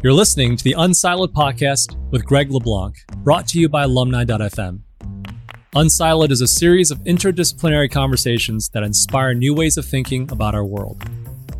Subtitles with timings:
[0.00, 4.78] You're listening to the Unsiloed podcast with Greg LeBlanc, brought to you by alumni.fm.
[5.74, 10.64] Unsiloed is a series of interdisciplinary conversations that inspire new ways of thinking about our
[10.64, 11.02] world.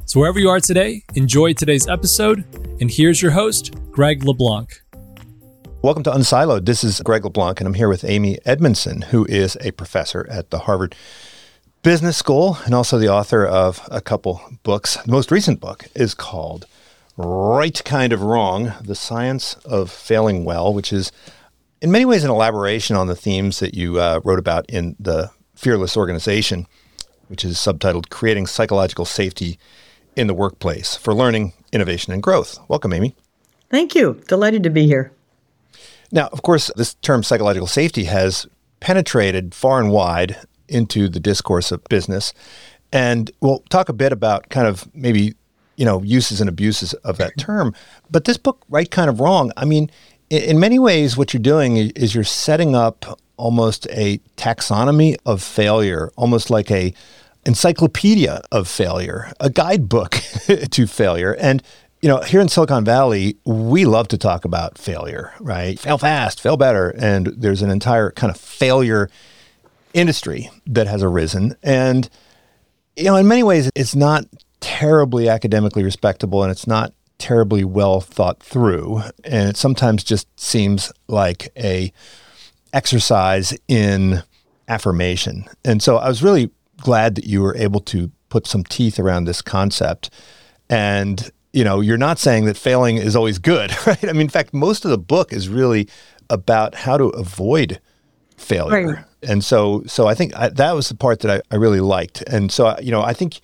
[0.05, 2.45] So, wherever you are today, enjoy today's episode.
[2.81, 4.85] And here's your host, Greg LeBlanc.
[5.83, 6.65] Welcome to Unsiloed.
[6.65, 10.51] This is Greg LeBlanc, and I'm here with Amy Edmondson, who is a professor at
[10.51, 10.95] the Harvard
[11.83, 14.95] Business School and also the author of a couple books.
[14.95, 16.67] The most recent book is called
[17.27, 21.11] right kind of wrong, the science of failing well, which is
[21.83, 25.31] in many ways an elaboration on the themes that you uh, wrote about in the
[25.55, 26.67] Fearless Organization,
[27.27, 29.59] which is subtitled Creating Psychological Safety
[30.15, 32.59] in the Workplace for Learning, Innovation, and Growth.
[32.69, 33.17] Welcome, Amy.
[33.69, 34.21] Thank you.
[34.29, 35.13] Delighted to be here.
[36.11, 38.47] Now, of course, this term psychological safety has
[38.81, 40.37] penetrated far and wide
[40.69, 42.33] into the discourse of business.
[42.93, 45.35] And we'll talk a bit about kind of maybe
[45.79, 47.73] you know, uses and abuses of that term.
[48.11, 49.91] But this book, Right Kind of Wrong, I mean,
[50.29, 55.41] in, in many ways, what you're doing is you're setting up almost a taxonomy of
[55.41, 56.93] failure, almost like a
[57.47, 60.11] encyclopedia of failure, a guidebook
[60.71, 61.37] to failure.
[61.39, 61.63] And
[62.03, 65.79] you know, here in Silicon Valley, we love to talk about failure, right?
[65.79, 66.91] Fail fast, fail better.
[66.91, 69.11] And there's an entire kind of failure
[69.95, 71.57] industry that has arisen.
[71.63, 72.09] And,
[72.97, 74.27] you know, in many ways, it's not
[74.61, 79.03] terribly academically respectable and it's not terribly well thought through.
[79.25, 81.93] And it sometimes just seems like a
[82.73, 84.23] exercise in
[84.69, 85.47] affirmation.
[85.65, 86.51] And so i was really
[86.81, 90.11] glad that you were able to put some teeth around this concept.
[90.71, 94.05] And you know you're not saying that failing is always good right?
[94.05, 95.89] I mean in fact most of the book is really
[96.31, 97.81] about how to avoid
[98.37, 98.87] failure.
[98.87, 99.05] Right.
[99.23, 102.23] and so so i think I, that was the part that I, I really liked.
[102.23, 103.41] And so you know i think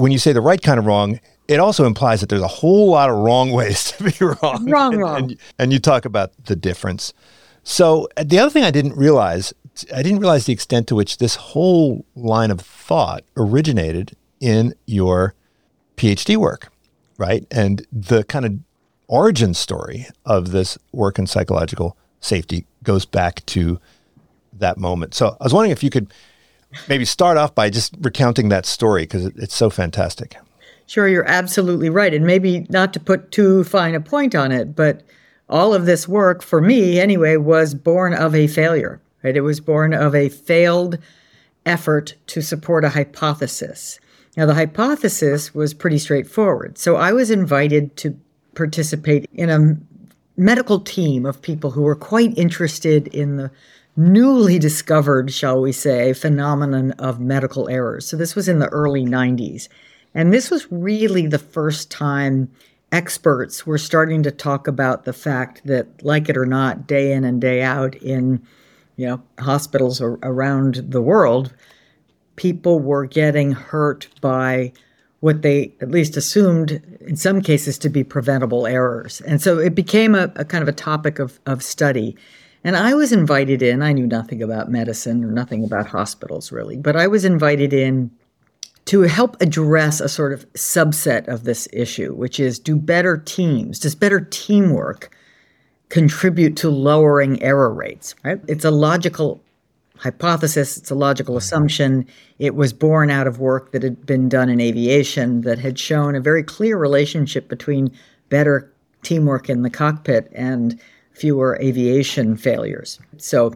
[0.00, 2.90] when you say the right kind of wrong, it also implies that there's a whole
[2.90, 4.64] lot of wrong ways to be wrong.
[4.70, 5.16] Wrong, and, wrong.
[5.16, 7.12] And, and, you talk about the difference.
[7.64, 9.52] So uh, the other thing I didn't realize,
[9.94, 15.34] I didn't realize the extent to which this whole line of thought originated in your
[15.98, 16.72] PhD work,
[17.18, 17.46] right?
[17.50, 18.54] And the kind of
[19.06, 23.78] origin story of this work in psychological safety goes back to
[24.54, 25.14] that moment.
[25.14, 26.10] So I was wondering if you could
[26.88, 30.36] maybe start off by just recounting that story because it's so fantastic.
[30.86, 32.12] Sure, you're absolutely right.
[32.12, 35.02] And maybe not to put too fine a point on it, but
[35.48, 39.36] all of this work, for me anyway, was born of a failure, right?
[39.36, 40.98] It was born of a failed
[41.66, 44.00] effort to support a hypothesis.
[44.36, 46.78] Now, the hypothesis was pretty straightforward.
[46.78, 48.16] So I was invited to
[48.54, 49.76] participate in a
[50.36, 53.50] medical team of people who were quite interested in the
[53.96, 58.06] newly discovered, shall we say, phenomenon of medical errors.
[58.06, 59.68] So this was in the early 90s.
[60.14, 62.50] And this was really the first time
[62.92, 67.24] experts were starting to talk about the fact that, like it or not, day in
[67.24, 68.42] and day out in
[68.96, 71.54] you know hospitals around the world,
[72.36, 74.72] people were getting hurt by
[75.20, 79.20] what they at least assumed in some cases to be preventable errors.
[79.22, 82.16] And so it became a, a kind of a topic of, of study.
[82.62, 83.82] And I was invited in.
[83.82, 88.10] I knew nothing about medicine or nothing about hospitals really, but I was invited in
[88.86, 93.78] to help address a sort of subset of this issue, which is do better teams,
[93.78, 95.14] does better teamwork
[95.90, 98.40] contribute to lowering error rates, right?
[98.48, 99.42] It's a logical
[99.96, 101.38] hypothesis, it's a logical mm-hmm.
[101.38, 102.06] assumption.
[102.38, 106.14] It was born out of work that had been done in aviation that had shown
[106.14, 107.92] a very clear relationship between
[108.28, 108.72] better
[109.02, 110.80] teamwork in the cockpit and
[111.20, 112.98] fewer aviation failures.
[113.18, 113.52] So,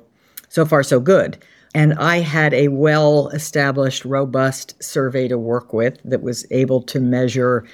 [0.51, 1.43] so far, so good.
[1.75, 7.01] And I had a well established, robust survey to work with that was able to
[7.01, 7.65] measure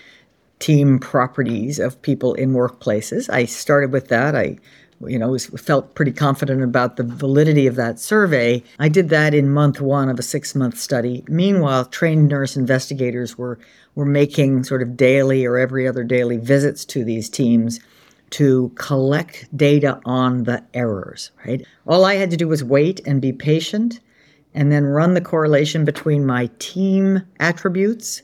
[0.61, 3.29] team properties of people in workplaces.
[3.29, 4.37] I started with that.
[4.37, 4.59] I
[5.07, 8.63] you know, was, felt pretty confident about the validity of that survey.
[8.79, 11.25] I did that in month one of a six month study.
[11.27, 13.59] Meanwhile, trained nurse investigators were,
[13.95, 17.81] were making sort of daily or every other daily visits to these teams
[18.31, 21.67] to collect data on the errors, right?
[21.87, 24.01] All I had to do was wait and be patient
[24.55, 28.23] and then run the correlation between my team attributes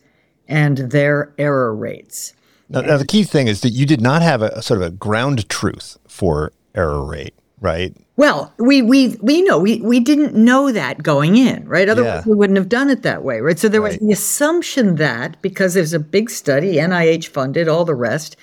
[0.48, 2.34] and their error rates.
[2.68, 4.86] Now, now, the key thing is that you did not have a, a, sort of
[4.88, 7.96] a ground truth for error rate, right?
[8.16, 11.88] Well, we we we know we we didn't know that going in, right?
[11.88, 12.30] Otherwise, yeah.
[12.30, 13.58] we wouldn't have done it that way, right?
[13.58, 13.92] So there right.
[13.92, 18.36] was the assumption that because there's a big study, NIH funded, all the rest,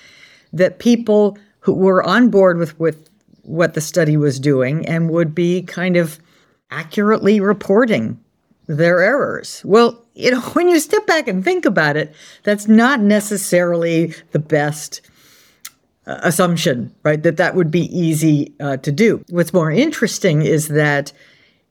[0.54, 3.08] that people who were on board with, with
[3.42, 6.18] what the study was doing and would be kind of
[6.70, 8.20] accurately reporting
[8.66, 9.62] their errors.
[9.64, 14.38] Well, you know, when you step back and think about it, that's not necessarily the
[14.38, 15.00] best
[16.06, 17.22] uh, assumption, right?
[17.22, 19.24] That that would be easy uh, to do.
[19.30, 21.12] What's more interesting is that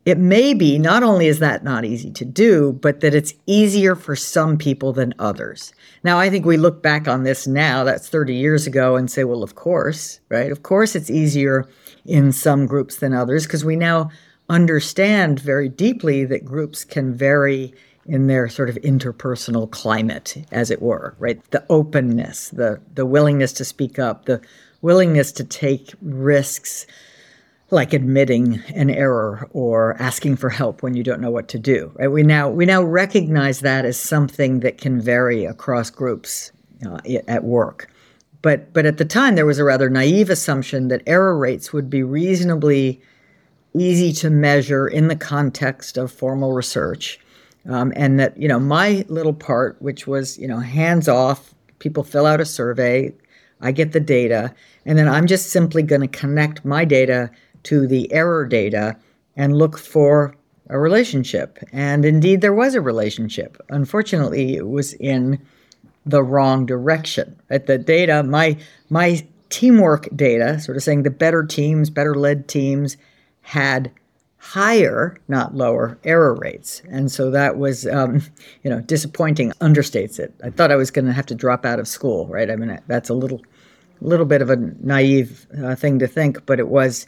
[0.05, 3.95] it may be not only is that not easy to do, but that it's easier
[3.95, 5.73] for some people than others.
[6.03, 9.23] Now, I think we look back on this now, that's 30 years ago, and say,
[9.23, 10.51] well, of course, right?
[10.51, 11.65] Of course, it's easier
[12.05, 14.09] in some groups than others because we now
[14.49, 17.73] understand very deeply that groups can vary
[18.05, 21.41] in their sort of interpersonal climate, as it were, right?
[21.51, 24.41] The openness, the, the willingness to speak up, the
[24.81, 26.85] willingness to take risks
[27.73, 31.91] like admitting an error or asking for help when you don't know what to do.
[31.95, 32.07] Right?
[32.07, 36.51] We now we now recognize that as something that can vary across groups
[36.85, 37.89] uh, at work.
[38.41, 41.89] But but at the time there was a rather naive assumption that error rates would
[41.89, 43.01] be reasonably
[43.73, 47.19] easy to measure in the context of formal research,
[47.67, 52.03] um, and that you know my little part, which was you know hands off, people
[52.03, 53.11] fill out a survey,
[53.61, 54.53] I get the data,
[54.85, 57.31] and then I'm just simply going to connect my data
[57.63, 58.97] to the error data
[59.35, 60.35] and look for
[60.69, 61.59] a relationship.
[61.71, 63.57] And indeed, there was a relationship.
[63.69, 65.39] Unfortunately, it was in
[66.05, 67.39] the wrong direction.
[67.49, 68.57] At the data, my
[68.89, 72.97] my teamwork data, sort of saying the better teams, better led teams,
[73.41, 73.91] had
[74.37, 78.21] higher, not lower, error rates, and so that was, um,
[78.63, 79.51] you know, disappointing.
[79.61, 80.33] Understates it.
[80.43, 82.27] I thought I was going to have to drop out of school.
[82.27, 82.49] Right?
[82.49, 83.41] I mean, that's a little,
[84.01, 87.05] little bit of a naive uh, thing to think, but it was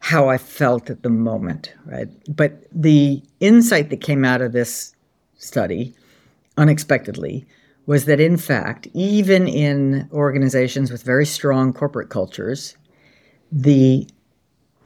[0.00, 2.08] how I felt at the moment, right?
[2.34, 4.94] But the insight that came out of this
[5.36, 5.94] study,
[6.56, 7.46] unexpectedly,
[7.86, 12.76] was that in fact, even in organizations with very strong corporate cultures,
[13.52, 14.06] the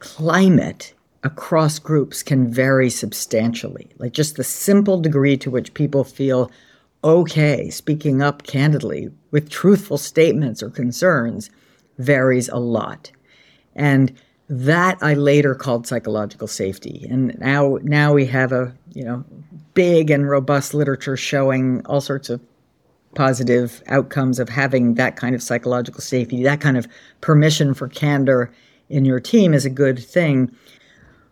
[0.01, 3.89] climate across groups can vary substantially.
[3.99, 6.51] Like just the simple degree to which people feel
[7.03, 11.51] okay speaking up candidly with truthful statements or concerns
[11.99, 13.11] varies a lot.
[13.75, 14.13] And
[14.49, 17.07] that I later called psychological safety.
[17.11, 19.25] And now now we have a, you know,
[19.75, 22.41] big and robust literature showing all sorts of
[23.15, 26.87] positive outcomes of having that kind of psychological safety, that kind of
[27.21, 28.53] permission for candor
[28.89, 30.55] in your team is a good thing.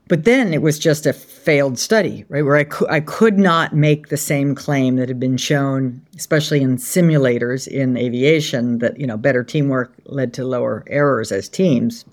[0.09, 2.45] But then it was just a failed study, right?
[2.45, 6.77] Where I, I could not make the same claim that had been shown, especially in
[6.77, 12.05] simulators in aviation, that you know better teamwork led to lower errors as teams.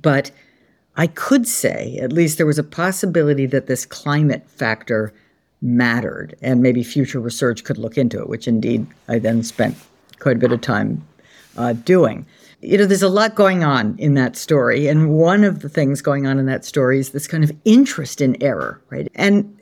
[0.00, 0.30] But
[0.96, 5.12] I could say at least there was a possibility that this climate factor
[5.60, 9.76] mattered, and maybe future research could look into it, which indeed I then spent
[10.18, 11.06] quite a bit of time
[11.56, 12.26] uh, doing.
[12.60, 16.02] You know, there's a lot going on in that story, and one of the things
[16.02, 19.10] going on in that story is this kind of interest in error, right?
[19.14, 19.58] And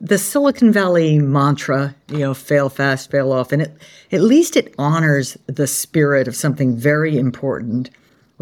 [0.00, 5.66] the Silicon Valley mantra, you know, fail fast, fail often, at least it honors the
[5.66, 7.90] spirit of something very important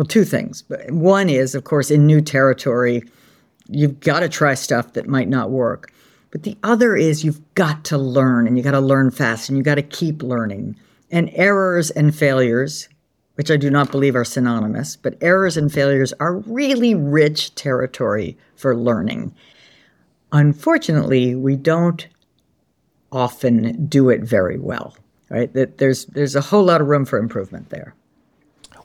[0.02, 0.64] well, two things.
[0.88, 3.04] One is, of course, in new territory,
[3.68, 5.92] you've got to try stuff that might not work.
[6.32, 9.56] But the other is you've got to learn and you got to learn fast and
[9.56, 10.74] you got to keep learning.
[11.12, 12.88] And errors and failures,
[13.36, 18.36] which I do not believe are synonymous, but errors and failures are really rich territory
[18.56, 19.32] for learning.
[20.32, 22.08] Unfortunately, we don't
[23.12, 24.96] often do it very well,
[25.30, 25.48] right?
[25.52, 27.94] There's there's a whole lot of room for improvement there.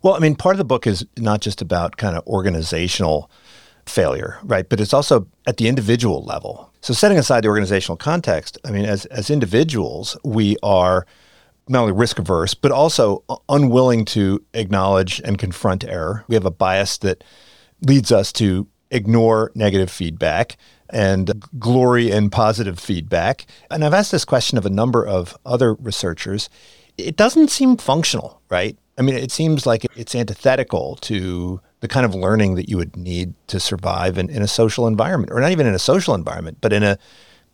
[0.02, 3.30] Well, I mean, part of the book is not just about kind of organizational
[3.86, 4.68] failure, right?
[4.68, 6.72] But it's also at the individual level.
[6.82, 11.06] So setting aside the organizational context, I mean, as as individuals, we are
[11.70, 16.24] not only risk averse, but also unwilling to acknowledge and confront error.
[16.28, 17.24] We have a bias that
[17.82, 20.58] leads us to ignore negative feedback
[20.90, 23.46] and glory in positive feedback.
[23.70, 26.50] And I've asked this question of a number of other researchers.
[26.98, 28.78] It doesn't seem functional, right?
[28.98, 32.98] I mean, it seems like it's antithetical to the kind of learning that you would
[32.98, 36.58] need to survive in, in a social environment, or not even in a social environment,
[36.62, 36.98] but in a,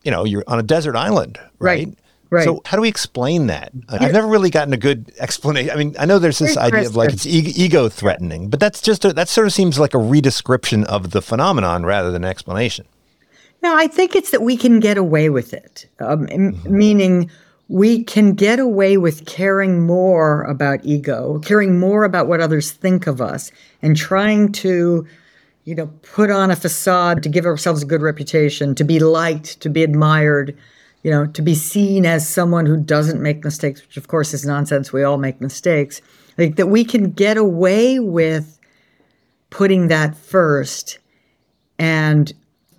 [0.03, 1.87] you know, you're on a desert island, right?
[1.87, 1.97] Right.
[2.29, 2.45] Right.
[2.45, 3.71] So how do we explain that?
[3.89, 5.69] I've never really gotten a good explanation.
[5.69, 9.05] I mean, I know there's this idea of like it's ego threatening, but that's just
[9.05, 12.85] a, that sort of seems like a redescription of the phenomenon rather than an explanation.
[13.61, 16.75] No, I think it's that we can get away with it, um, mm-hmm.
[16.75, 17.29] meaning
[17.69, 23.07] we can get away with caring more about ego, caring more about what others think
[23.07, 23.51] of us,
[23.81, 25.07] and trying to,
[25.63, 29.59] you know, put on a facade to give ourselves a good reputation, to be liked,
[29.61, 30.55] to be admired,
[31.03, 34.45] you know, to be seen as someone who doesn't make mistakes, which of course is
[34.45, 34.91] nonsense.
[34.91, 36.01] We all make mistakes.
[36.37, 38.59] Like that we can get away with
[39.49, 40.97] putting that first
[41.77, 42.33] and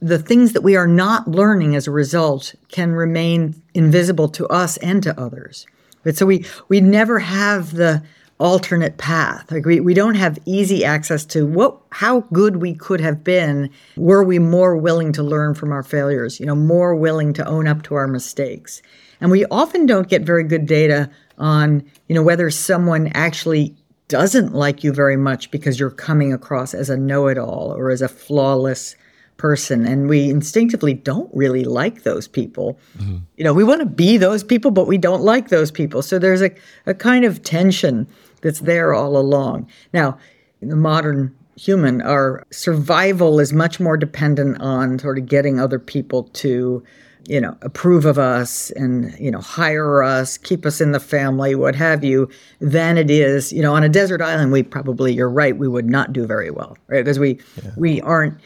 [0.04, 4.76] the things that we are not learning as a result can remain invisible to us
[4.78, 5.66] and to others.
[6.02, 8.02] But so we we never have the
[8.38, 9.50] alternate path.
[9.50, 13.70] Like we, we don't have easy access to what how good we could have been
[13.96, 17.66] were we more willing to learn from our failures, you know, more willing to own
[17.66, 18.82] up to our mistakes.
[19.22, 21.08] And we often don't get very good data
[21.38, 23.74] on, you know, whether someone actually
[24.08, 28.08] doesn't like you very much because you're coming across as a know-it-all or as a
[28.08, 28.96] flawless
[29.36, 33.16] person and we instinctively don't really like those people mm-hmm.
[33.36, 36.18] you know we want to be those people but we don't like those people so
[36.18, 36.50] there's a,
[36.86, 38.06] a kind of tension
[38.42, 40.16] that's there all along now
[40.60, 45.78] in the modern human our survival is much more dependent on sort of getting other
[45.78, 46.82] people to
[47.26, 51.54] you know approve of us and you know hire us keep us in the family
[51.54, 52.28] what have you
[52.60, 55.88] than it is you know on a desert island we probably you're right we would
[55.88, 57.70] not do very well right because we yeah.
[57.76, 58.38] we aren't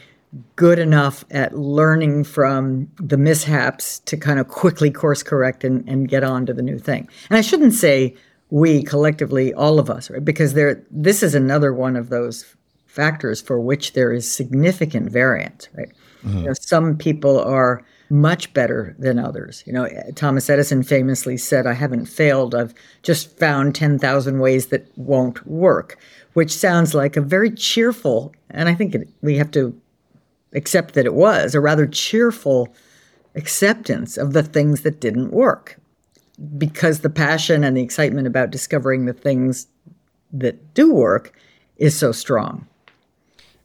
[0.56, 6.08] good enough at learning from the mishaps to kind of quickly course correct and, and
[6.08, 7.08] get on to the new thing.
[7.30, 8.14] And I shouldn't say
[8.50, 10.25] we collectively, all of us, right?
[10.25, 12.54] Because there, this is another one of those
[12.87, 15.92] factors for which there is significant variance, right?
[16.25, 16.38] Mm-hmm.
[16.38, 19.62] You know, some people are much better than others.
[19.66, 22.54] You know, Thomas Edison famously said, I haven't failed.
[22.54, 25.99] I've just found 10,000 ways that won't work,
[26.32, 29.78] which sounds like a very cheerful, and I think it, we have to
[30.52, 32.75] accept that it was a rather cheerful
[33.35, 35.78] acceptance of the things that didn't work
[36.57, 39.67] because the passion and the excitement about discovering the things
[40.33, 41.33] that do work
[41.76, 42.67] is so strong.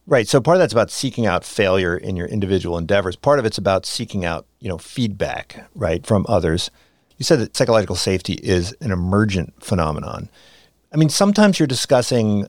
[0.06, 0.28] Right.
[0.28, 3.16] So part of that's about seeking out failure in your individual endeavors.
[3.16, 6.70] Part of it's about seeking out, you know, feedback, right, from others.
[7.16, 10.28] You said that psychological safety is an emergent phenomenon.
[10.92, 12.48] I mean, sometimes you're discussing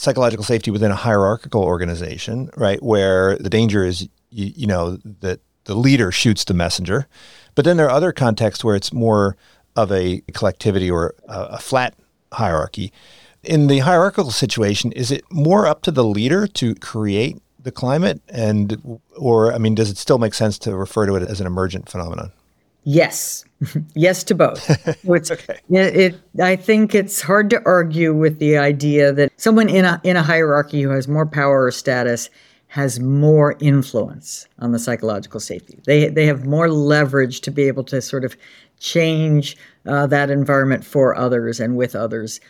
[0.00, 5.40] psychological safety within a hierarchical organization, right, where the danger is, you, you know, that
[5.64, 7.06] the leader shoots the messenger.
[7.54, 9.36] But then there are other contexts where it's more
[9.76, 11.94] of a collectivity or a, a flat
[12.32, 12.92] hierarchy.
[13.42, 18.22] In the hierarchical situation, is it more up to the leader to create the climate
[18.30, 21.46] and or I mean does it still make sense to refer to it as an
[21.46, 22.32] emergent phenomenon?
[22.84, 23.44] Yes.
[23.94, 24.68] Yes to both.
[25.04, 25.58] Which okay.
[25.68, 30.00] it, it, I think it's hard to argue with the idea that someone in a
[30.04, 32.30] in a hierarchy who has more power or status
[32.68, 35.80] has more influence on the psychological safety.
[35.86, 38.36] They they have more leverage to be able to sort of
[38.78, 42.40] change uh, that environment for others and with others.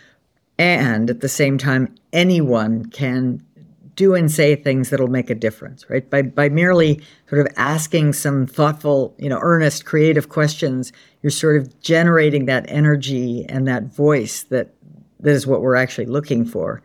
[0.59, 3.43] And at the same time, anyone can
[3.95, 6.09] do and say things that'll make a difference, right?
[6.09, 10.93] By by merely sort of asking some thoughtful, you know, earnest, creative questions,
[11.23, 14.75] you're sort of generating that energy and that voice that
[15.21, 16.83] that is what we're actually looking for.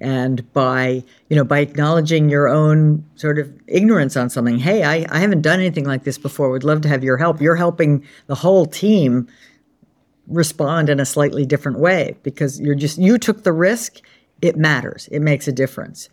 [0.00, 5.06] And by, you know, by acknowledging your own sort of ignorance on something, hey, I,
[5.10, 6.50] I haven't done anything like this before.
[6.50, 7.40] Would love to have your help.
[7.40, 9.26] You're helping the whole team
[10.28, 14.00] respond in a slightly different way because you're just you took the risk.
[14.40, 15.08] It matters.
[15.10, 16.08] It makes a difference.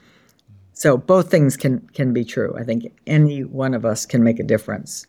[0.76, 2.54] So both things can can be true.
[2.60, 5.08] I think any one of us can make a difference.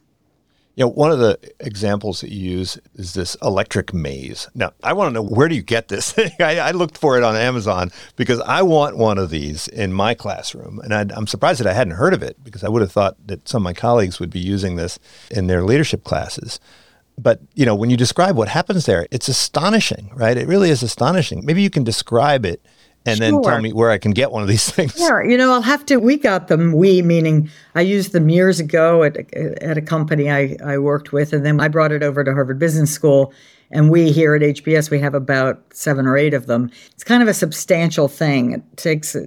[0.76, 4.46] You know, one of the examples that you use is this electric maze.
[4.54, 6.30] Now, I want to know where do you get this thing?
[6.40, 10.12] I, I, looked for it on Amazon because I want one of these in my
[10.12, 12.92] classroom, and I, I'm surprised that I hadn't heard of it because I would have
[12.92, 14.98] thought that some of my colleagues would be using this
[15.30, 16.60] in their leadership classes.
[17.18, 20.36] But you know, when you describe what happens there, it's astonishing, right?
[20.36, 21.44] It really is astonishing.
[21.44, 22.64] Maybe you can describe it
[23.06, 23.30] and sure.
[23.30, 24.98] then tell me where I can get one of these things.
[24.98, 25.96] Yeah, you know, I'll have to.
[25.98, 26.72] We got them.
[26.72, 31.32] We meaning I used them years ago at at a company I I worked with,
[31.32, 33.32] and then I brought it over to Harvard Business School.
[33.70, 36.70] And we here at HBS we have about seven or eight of them.
[36.92, 38.52] It's kind of a substantial thing.
[38.52, 39.26] It takes a,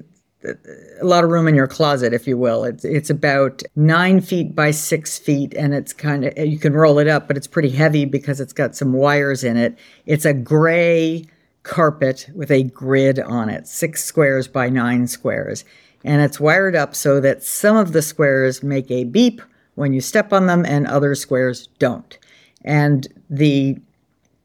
[1.02, 2.64] a lot of room in your closet, if you will.
[2.64, 7.00] It's it's about nine feet by six feet, and it's kind of you can roll
[7.00, 9.78] it up, but it's pretty heavy because it's got some wires in it.
[10.06, 11.26] It's a gray
[11.70, 15.64] carpet with a grid on it, six squares by nine squares.
[16.04, 19.40] And it's wired up so that some of the squares make a beep
[19.76, 22.18] when you step on them and other squares don't.
[22.66, 23.78] And the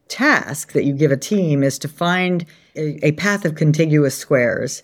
[0.07, 4.83] task that you give a team is to find a, a path of contiguous squares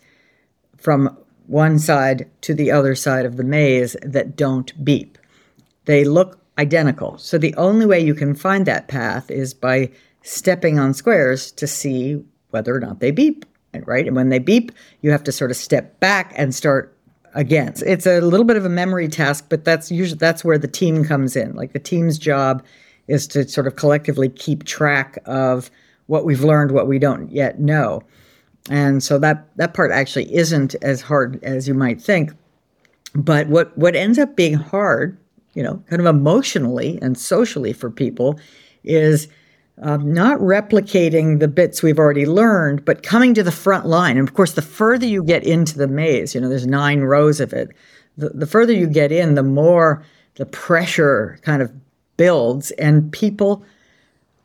[0.78, 5.20] from one side to the other side of the maze that don't beep.
[5.86, 7.20] They look identical.
[7.20, 9.92] So the only way you can find that path is by
[10.24, 13.46] stepping on squares to see whether or not they beep,
[13.86, 14.08] right?
[14.08, 16.96] And when they beep, you have to sort of step back and start
[17.34, 17.74] again.
[17.86, 21.04] It's a little bit of a memory task, but that's usually that's where the team
[21.04, 21.56] comes in.
[21.56, 22.64] Like the team's job
[23.08, 25.72] is to sort of collectively keep track of
[26.08, 28.02] what we've learned, what we don't yet know.
[28.70, 32.32] And so that that part actually isn't as hard as you might think.
[33.14, 35.18] But what what ends up being hard,
[35.54, 38.40] you know, kind of emotionally and socially for people
[38.84, 39.28] is
[39.82, 44.18] um, not replicating the bits we've already learned, but coming to the front line.
[44.18, 47.40] And of course, the further you get into the maze, you know, there's nine rows
[47.40, 47.70] of it.
[48.18, 50.04] The, the further you get in, the more
[50.36, 51.72] the pressure kind of
[52.18, 53.64] builds, and people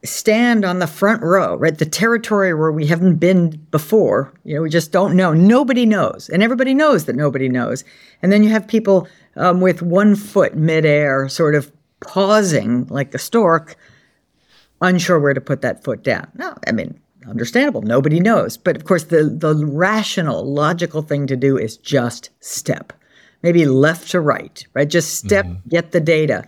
[0.04, 1.76] stand on the front row, right?
[1.76, 4.32] The territory where we haven't been before.
[4.44, 5.34] You know, we just don't know.
[5.34, 7.84] Nobody knows, and everybody knows that nobody knows.
[8.22, 13.18] And then you have people um, with one foot midair, sort of pausing like a
[13.18, 13.76] stork
[14.80, 16.28] unsure where to put that foot down.
[16.34, 17.82] No, I mean, understandable.
[17.82, 18.56] Nobody knows.
[18.56, 22.92] But of course, the, the rational, logical thing to do is just step.
[23.42, 24.88] Maybe left to right, right?
[24.88, 25.68] Just step, mm-hmm.
[25.68, 26.44] get the data.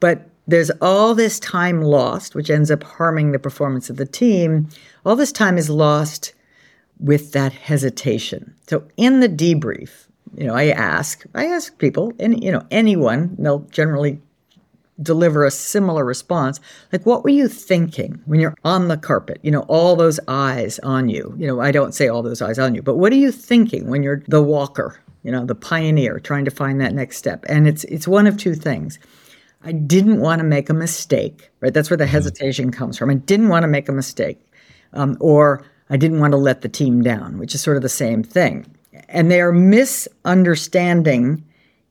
[0.00, 4.68] But there's all this time lost, which ends up harming the performance of the team.
[5.04, 6.32] All this time is lost
[6.98, 8.54] with that hesitation.
[8.66, 10.06] So in the debrief,
[10.36, 14.20] you know, I ask, I ask people, and you know, anyone, they'll generally
[15.00, 16.60] deliver a similar response.
[16.92, 19.38] Like, what were you thinking when you're on the carpet?
[19.42, 21.34] You know, all those eyes on you.
[21.38, 23.88] You know, I don't say all those eyes on you, but what are you thinking
[23.88, 24.98] when you're the walker?
[25.22, 27.44] You know, the pioneer trying to find that next step.
[27.48, 28.98] And it's it's one of two things.
[29.64, 31.74] I didn't want to make a mistake, right?
[31.74, 32.12] That's where the mm-hmm.
[32.12, 33.10] hesitation comes from.
[33.10, 34.40] I didn't want to make a mistake,
[34.92, 37.88] um, or I didn't want to let the team down, which is sort of the
[37.88, 38.66] same thing.
[39.08, 41.44] And they are misunderstanding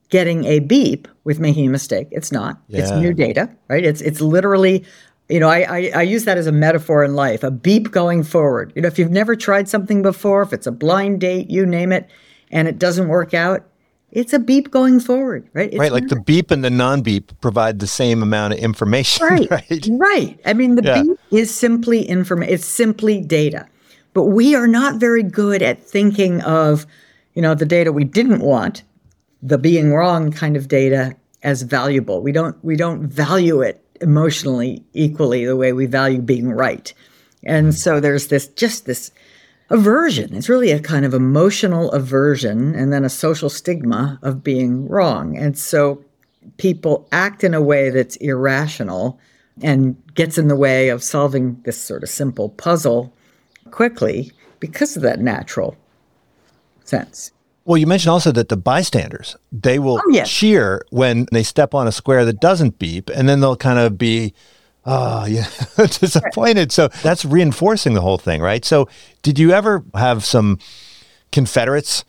[0.10, 2.08] getting a beep with making a mistake.
[2.12, 2.60] It's not.
[2.68, 2.82] Yeah.
[2.82, 3.84] It's new data, right?
[3.84, 4.86] It's it's literally,
[5.30, 7.44] you know, I, I, I use that as a metaphor in life.
[7.44, 8.72] A beep going forward.
[8.76, 11.92] You know, if you've never tried something before, if it's a blind date, you name
[11.92, 12.10] it,
[12.52, 13.68] and it doesn't work out,
[14.12, 15.68] it's a beep going forward, right?
[15.68, 19.28] It's right, like the beep and the non-beep provide the same amount of information.
[19.28, 19.88] Right, right.
[19.92, 20.40] right.
[20.46, 21.04] I mean, the yeah.
[21.04, 22.54] beep is simply information.
[22.54, 23.68] It's simply data,
[24.14, 26.86] but we are not very good at thinking of,
[27.34, 28.84] you know, the data we didn't want
[29.48, 32.22] the being wrong kind of data as valuable.
[32.22, 36.94] We don't we don't value it emotionally equally the way we value being right.
[37.44, 39.12] And so there's this just this
[39.70, 40.36] aversion.
[40.36, 45.38] It's really a kind of emotional aversion and then a social stigma of being wrong.
[45.38, 46.04] And so
[46.58, 49.20] people act in a way that's irrational
[49.62, 53.14] and gets in the way of solving this sort of simple puzzle
[53.72, 55.76] quickly because of that natural
[56.84, 57.32] sense.
[57.68, 60.32] Well, you mentioned also that the bystanders, they will oh, yes.
[60.32, 63.98] cheer when they step on a square that doesn't beep, and then they'll kind of
[63.98, 64.34] be,
[64.86, 66.72] oh, yeah, disappointed.
[66.72, 68.64] So that's reinforcing the whole thing, right?
[68.64, 68.88] So
[69.22, 70.60] did you ever have some
[71.34, 72.06] Confederates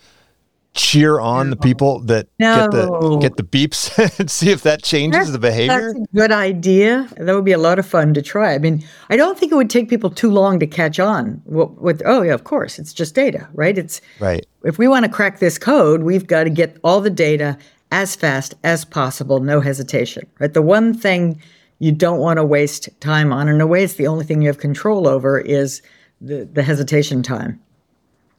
[0.75, 2.57] cheer on the people that no.
[2.57, 5.93] get the get the beeps and see if that changes that's, the behavior?
[5.93, 7.09] That's a good idea.
[7.17, 8.55] That would be a lot of fun to try.
[8.55, 11.43] I mean, I don't think it would take people too long to catch on.
[11.47, 13.77] With, oh yeah, of course, it's just data, right?
[13.77, 14.47] It's right.
[14.65, 17.59] If we want to crack this code, we've got to get all the data
[17.91, 20.27] as fast as possible, no hesitation.
[20.39, 20.53] Right.
[20.53, 21.41] The one thing
[21.79, 24.49] you don't want to waste time on, in a way, it's the only thing you
[24.49, 25.83] have control over is
[26.21, 27.61] the the hesitation time.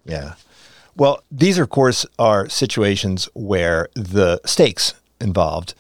[0.06, 0.34] Yeah.
[1.00, 5.74] Well, these, of course, are situations where the stakes involved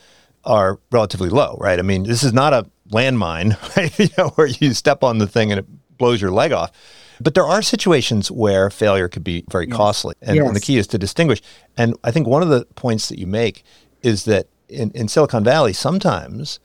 [0.45, 1.77] are relatively low, right?
[1.77, 3.99] I mean, this is not a landmine, right?
[3.99, 6.71] you know, where you step on the thing and it blows your leg off.
[7.19, 9.75] But there are situations where failure could be very yes.
[9.75, 10.15] costly.
[10.21, 10.47] And, yes.
[10.47, 11.41] and, the key is to distinguish.
[11.75, 13.63] And I think one of the points that you make
[14.01, 16.61] is that in, in Silicon Valley, sometimes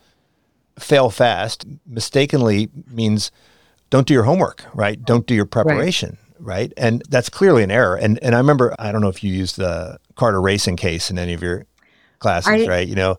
[0.79, 3.31] fail fast mistakenly means
[3.89, 5.03] don't do your homework, right?
[5.03, 6.11] Don't do your preparation.
[6.11, 6.73] Right right?
[6.77, 7.95] And that's clearly an error.
[7.95, 11.17] And and I remember I don't know if you used the CARTER racing case in
[11.17, 11.65] any of your
[12.19, 12.87] classes, I, right?
[12.87, 13.17] You know,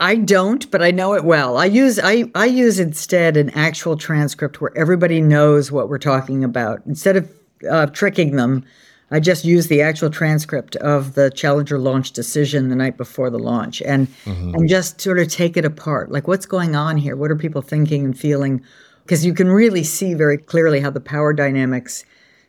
[0.00, 1.56] I don't, but I know it well.
[1.56, 6.42] I use I I use instead an actual transcript where everybody knows what we're talking
[6.42, 7.30] about instead of
[7.70, 8.64] uh, tricking them.
[9.10, 13.38] I just use the actual transcript of the Challenger launch decision the night before the
[13.38, 14.54] launch and mm-hmm.
[14.54, 16.10] and just sort of take it apart.
[16.10, 17.14] Like what's going on here?
[17.14, 18.62] What are people thinking and feeling?
[19.04, 22.04] Because you can really see very clearly how the power dynamics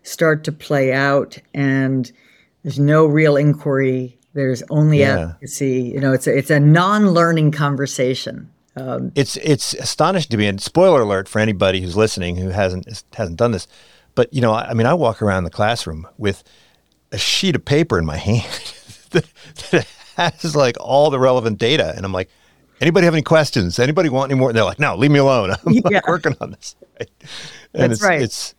[0.06, 2.12] start to play out and
[2.64, 4.18] there's no real inquiry.
[4.34, 5.20] There's only yeah.
[5.20, 5.92] advocacy.
[5.94, 8.50] You know it's a, it's a non-learning conversation.
[8.78, 13.04] Um, it's it's astonishing to me and spoiler alert for anybody who's listening who hasn't
[13.14, 13.68] hasn't done this
[14.16, 16.44] but you know I, I mean I walk around the classroom with
[17.14, 18.44] a sheet of paper in my hand
[19.12, 19.26] that,
[19.72, 19.88] that
[20.18, 22.30] has like all the relevant data and I'm like
[22.82, 23.80] anybody have any questions?
[23.80, 24.50] Anybody want any more?
[24.50, 25.52] And they're like no leave me alone.
[25.66, 25.82] I'm yeah.
[25.86, 26.76] like working on this.
[27.00, 27.10] Right?
[27.74, 28.22] and That's it's, right.
[28.22, 28.56] it's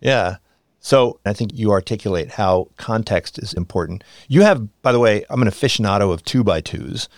[0.00, 0.36] yeah
[0.80, 4.02] so I think you articulate how context is important.
[4.28, 7.08] You have, by the way, I'm an aficionado of two by twos,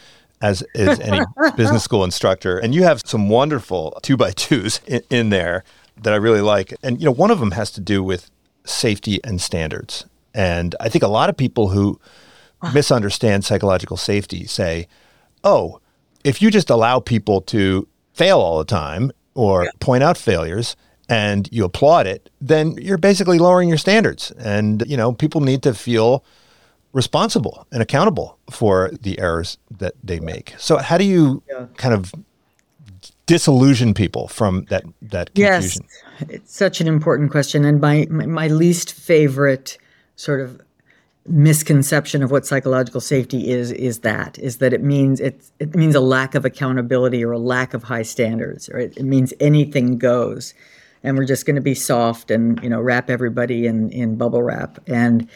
[0.41, 1.25] as is any
[1.57, 5.63] business school instructor, and you have some wonderful two by twos in, in there
[6.03, 6.75] that I really like.
[6.83, 8.31] And you know, one of them has to do with
[8.65, 10.07] safety and standards.
[10.35, 12.01] And I think a lot of people who
[12.63, 12.73] ah.
[12.75, 14.89] misunderstand psychological safety say,
[15.45, 15.81] "Oh,
[16.25, 20.77] if you just allow people to fail all the time, or point out failures
[21.13, 24.31] and you applaud it, then you're basically lowering your standards.
[24.39, 26.25] And, you know, people need to feel
[26.95, 30.55] responsible and accountable for the errors that they make.
[30.57, 31.67] So how do you yeah.
[31.77, 32.15] kind of
[33.27, 35.87] disillusion people from that that confusion?
[36.19, 39.79] Yes, it's such an important question, and my my least favorite
[40.17, 40.61] sort of
[41.27, 45.95] misconception of what psychological safety is is that is that it means it it means
[45.95, 49.99] a lack of accountability or a lack of high standards, or it, it means anything
[49.99, 50.55] goes,
[51.03, 54.43] and we're just going to be soft and you know wrap everybody in in bubble
[54.43, 55.29] wrap, and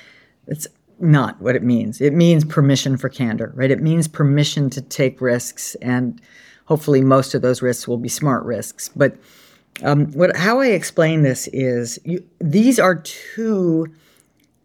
[0.46, 0.66] it's
[0.98, 2.00] not what it means.
[2.00, 3.70] It means permission for candor, right?
[3.70, 6.20] It means permission to take risks, and
[6.66, 8.88] hopefully, most of those risks will be smart risks.
[8.94, 9.16] But
[9.83, 13.92] um, what how I explain this is you, these are two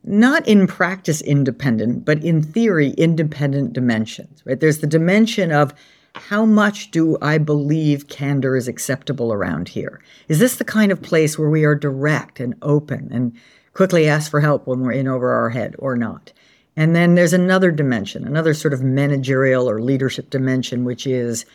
[0.04, 4.60] not in practice independent, but in theory independent dimensions, right?
[4.60, 5.74] There's the dimension of
[6.16, 10.02] how much do I believe candor is acceptable around here?
[10.28, 13.34] Is this the kind of place where we are direct and open and
[13.74, 16.34] quickly ask for help when we're in over our head or not.
[16.76, 21.46] And then there's another dimension, another sort of managerial or leadership dimension, which is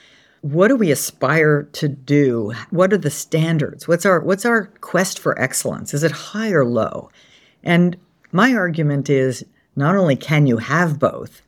[0.43, 2.53] what do we aspire to do?
[2.71, 3.89] What are the standards?
[3.89, 5.95] What's our what's our quest for excellence?
[5.95, 7.11] Is it high or low?
[7.65, 7.97] And
[8.31, 11.43] my argument is not only can you have both,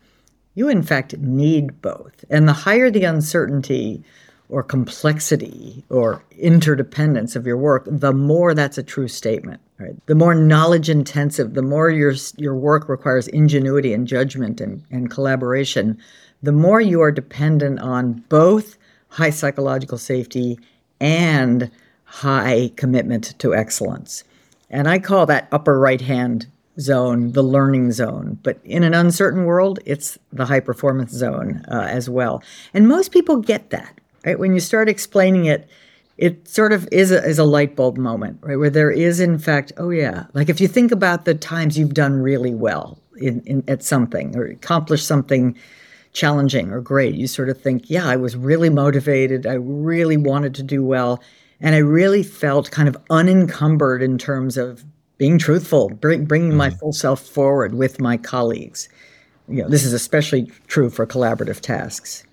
[0.58, 2.24] you in fact need both.
[2.28, 4.02] And the higher the uncertainty
[4.48, 9.60] or complexity or interdependence of your work, the more that's a true statement.
[9.78, 9.94] Right?
[10.06, 15.08] The more knowledge intensive, the more your your work requires ingenuity and judgment and, and
[15.08, 15.96] collaboration,
[16.42, 18.76] the more you are dependent on both
[19.10, 20.58] high psychological safety
[21.00, 21.70] and
[22.02, 24.24] high commitment to excellence.
[24.70, 26.48] And I call that upper right hand
[26.80, 28.38] zone the learning zone.
[28.42, 32.42] But in an uncertain world, it's the high performance zone uh, as well.
[32.72, 34.00] And most people get that.
[34.24, 34.38] Right?
[34.38, 35.68] When you start explaining it,
[36.18, 38.56] it sort of is a, is a light bulb moment, right?
[38.56, 41.94] Where there is, in fact, oh yeah, like if you think about the times you've
[41.94, 45.56] done really well in, in at something or accomplished something
[46.12, 50.56] challenging or great, you sort of think, yeah, I was really motivated, I really wanted
[50.56, 51.22] to do well,
[51.60, 54.84] and I really felt kind of unencumbered in terms of
[55.18, 56.58] being truthful, bring, bringing mm-hmm.
[56.58, 58.88] my full self forward with my colleagues.
[59.48, 62.24] You know, this is especially true for collaborative tasks.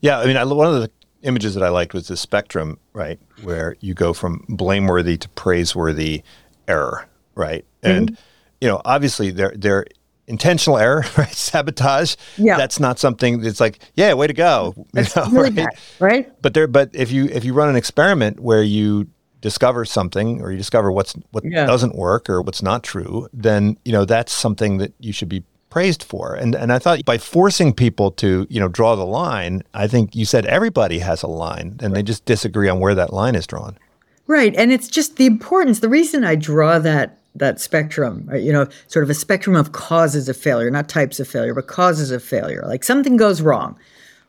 [0.00, 0.90] Yeah, I mean, I, one of the
[1.22, 6.22] images that I liked was the spectrum, right, where you go from blameworthy to praiseworthy
[6.68, 7.64] error, right?
[7.82, 7.96] Mm-hmm.
[7.96, 8.18] And
[8.60, 9.86] you know, obviously, they're they're
[10.26, 11.32] intentional error, right?
[11.32, 12.16] Sabotage.
[12.36, 12.56] Yeah.
[12.56, 14.74] That's not something that's like, yeah, way to go.
[14.92, 15.54] That's know, really right?
[15.54, 15.68] Bad,
[16.00, 16.42] right?
[16.42, 19.08] But there, but if you if you run an experiment where you
[19.46, 21.66] discover something or you discover what's what yeah.
[21.66, 25.44] doesn't work or what's not true, then you know that's something that you should be
[25.70, 26.34] praised for.
[26.34, 30.16] And and I thought by forcing people to, you know, draw the line, I think
[30.16, 33.46] you said everybody has a line and they just disagree on where that line is
[33.46, 33.78] drawn.
[34.26, 34.52] Right.
[34.56, 35.78] And it's just the importance.
[35.78, 39.70] The reason I draw that that spectrum, uh, you know, sort of a spectrum of
[39.70, 42.64] causes of failure, not types of failure, but causes of failure.
[42.66, 43.78] Like something goes wrong.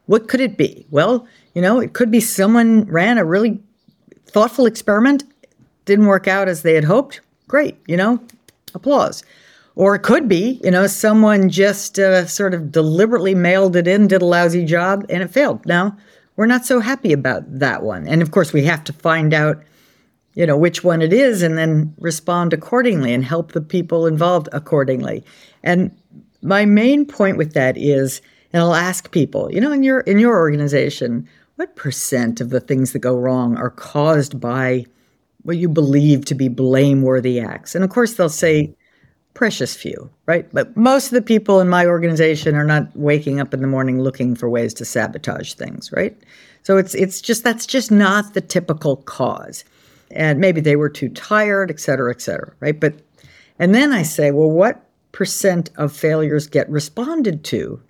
[0.05, 0.85] What could it be?
[0.91, 1.25] Well,
[1.55, 3.59] you know, it could be someone ran a really
[4.27, 5.23] thoughtful experiment,
[5.85, 7.21] didn't work out as they had hoped.
[7.47, 8.19] Great, you know,
[8.73, 9.23] applause.
[9.75, 14.07] Or it could be, you know, someone just uh, sort of deliberately mailed it in,
[14.07, 15.65] did a lousy job, and it failed.
[15.65, 15.95] Now,
[16.35, 18.07] we're not so happy about that one.
[18.07, 19.61] And of course, we have to find out,
[20.33, 24.49] you know, which one it is and then respond accordingly and help the people involved
[24.51, 25.23] accordingly.
[25.63, 25.95] And
[26.41, 28.21] my main point with that is,
[28.53, 32.59] and I'll ask people, you know, in your in your organization, what percent of the
[32.59, 34.85] things that go wrong are caused by
[35.41, 37.75] what you believe to be blameworthy acts?
[37.75, 38.73] And of course, they'll say mm-hmm.
[39.33, 40.47] precious few, right?
[40.53, 44.01] But most of the people in my organization are not waking up in the morning
[44.01, 46.15] looking for ways to sabotage things, right?
[46.61, 49.63] So it's it's just that's just not the typical cause.
[50.11, 52.79] And maybe they were too tired, et cetera, et cetera, right?
[52.79, 53.01] But
[53.57, 57.81] and then I say, well, what percent of failures get responded to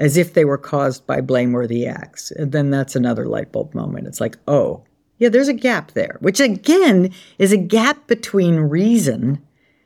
[0.00, 2.32] as if they were caused by blameworthy acts?
[2.32, 4.08] And then that's another light bulb moment.
[4.08, 4.82] It's like, oh,
[5.18, 9.40] yeah, there's a gap there, which again is a gap between reason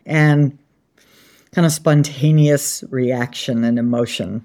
[0.07, 0.57] and
[1.53, 4.45] kind of spontaneous reaction and emotion.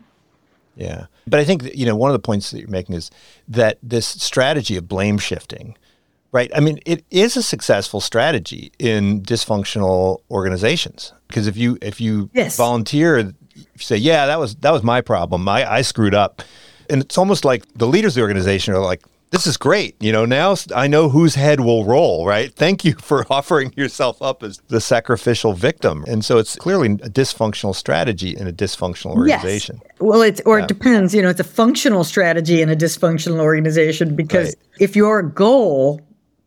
[0.76, 1.06] Yeah.
[1.28, 3.12] But I think, you know, one of the points that you're making is
[3.48, 5.78] that this strategy of blame shifting,
[6.32, 6.50] right?
[6.56, 12.30] I mean, it is a successful strategy in dysfunctional organizations because if you if you
[12.34, 12.58] yes.
[12.58, 13.34] volunteer,
[13.78, 15.48] say, "Yeah, that was that was my problem.
[15.48, 16.42] I, I screwed up,"
[16.90, 19.96] and it's almost like the leaders of the organization are like, this is great.
[20.02, 22.54] You know, now I know whose head will roll, right?
[22.54, 26.04] Thank you for offering yourself up as the sacrificial victim.
[26.08, 29.80] And so it's clearly a dysfunctional strategy in a dysfunctional organization.
[29.84, 29.94] Yes.
[30.00, 30.66] Well, it's, or yeah.
[30.66, 31.14] it depends.
[31.14, 34.56] You know, it's a functional strategy in a dysfunctional organization because right.
[34.80, 36.02] if your goal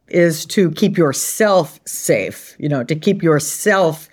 [0.08, 4.08] is to keep yourself safe, you know, to keep yourself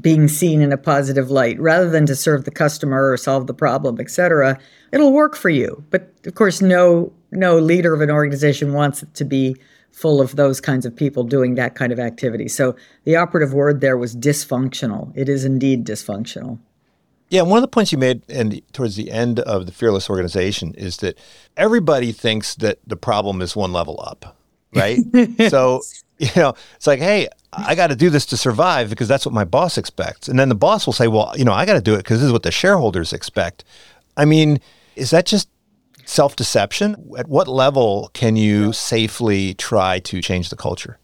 [0.00, 3.54] being seen in a positive light rather than to serve the customer or solve the
[3.54, 4.58] problem, etc.
[4.92, 5.84] It'll work for you.
[5.90, 9.56] But of course no no leader of an organization wants it to be
[9.90, 12.48] full of those kinds of people doing that kind of activity.
[12.48, 15.12] So the operative word there was dysfunctional.
[15.14, 16.58] It is indeed dysfunctional.
[17.32, 20.74] Yeah, one of the points you made and towards the end of the Fearless organization
[20.74, 21.18] is that
[21.56, 24.36] everybody thinks that the problem is one level up,
[24.74, 24.98] right?
[25.48, 25.80] so,
[26.18, 29.34] you know, it's like, hey, I got to do this to survive because that's what
[29.34, 30.28] my boss expects.
[30.28, 32.20] And then the boss will say, well, you know, I got to do it because
[32.20, 33.64] this is what the shareholders expect.
[34.16, 34.58] I mean,
[34.96, 35.48] is that just
[36.04, 36.96] self deception?
[37.18, 40.98] At what level can you safely try to change the culture?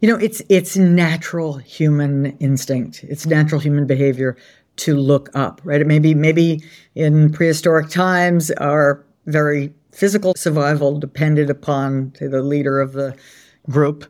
[0.00, 3.04] You know, it's it's natural human instinct.
[3.04, 4.36] It's natural human behavior
[4.76, 5.80] to look up, right?
[5.80, 6.62] It may be maybe
[6.94, 13.16] in prehistoric times our very physical survival depended upon say, the leader of the
[13.70, 14.04] group,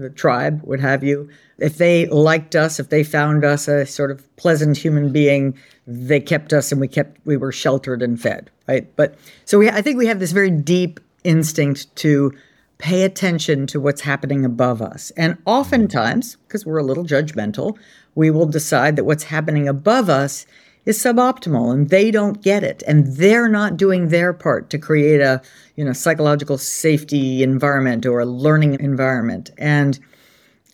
[0.00, 1.28] the tribe, what have you.
[1.58, 6.20] If they liked us, if they found us a sort of pleasant human being, they
[6.20, 8.94] kept us and we kept we were sheltered and fed, right?
[8.96, 12.32] But so we I think we have this very deep instinct to
[12.78, 15.10] pay attention to what's happening above us.
[15.16, 17.76] And oftentimes, because we're a little judgmental,
[18.14, 20.46] we will decide that what's happening above us
[20.88, 25.20] is suboptimal and they don't get it and they're not doing their part to create
[25.20, 25.42] a
[25.76, 29.50] you know psychological safety environment or a learning environment.
[29.58, 29.98] And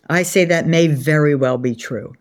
[0.09, 2.15] i say that may very well be true.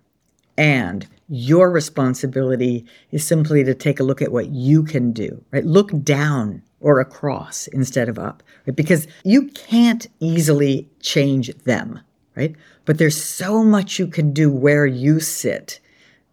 [0.58, 5.64] And your responsibility is simply to take a look at what you can do right?
[5.64, 8.74] Look down or across instead of up right?
[8.74, 12.00] because you can't easily change them
[12.34, 12.56] right?
[12.86, 15.78] But there's so much you can do where you sit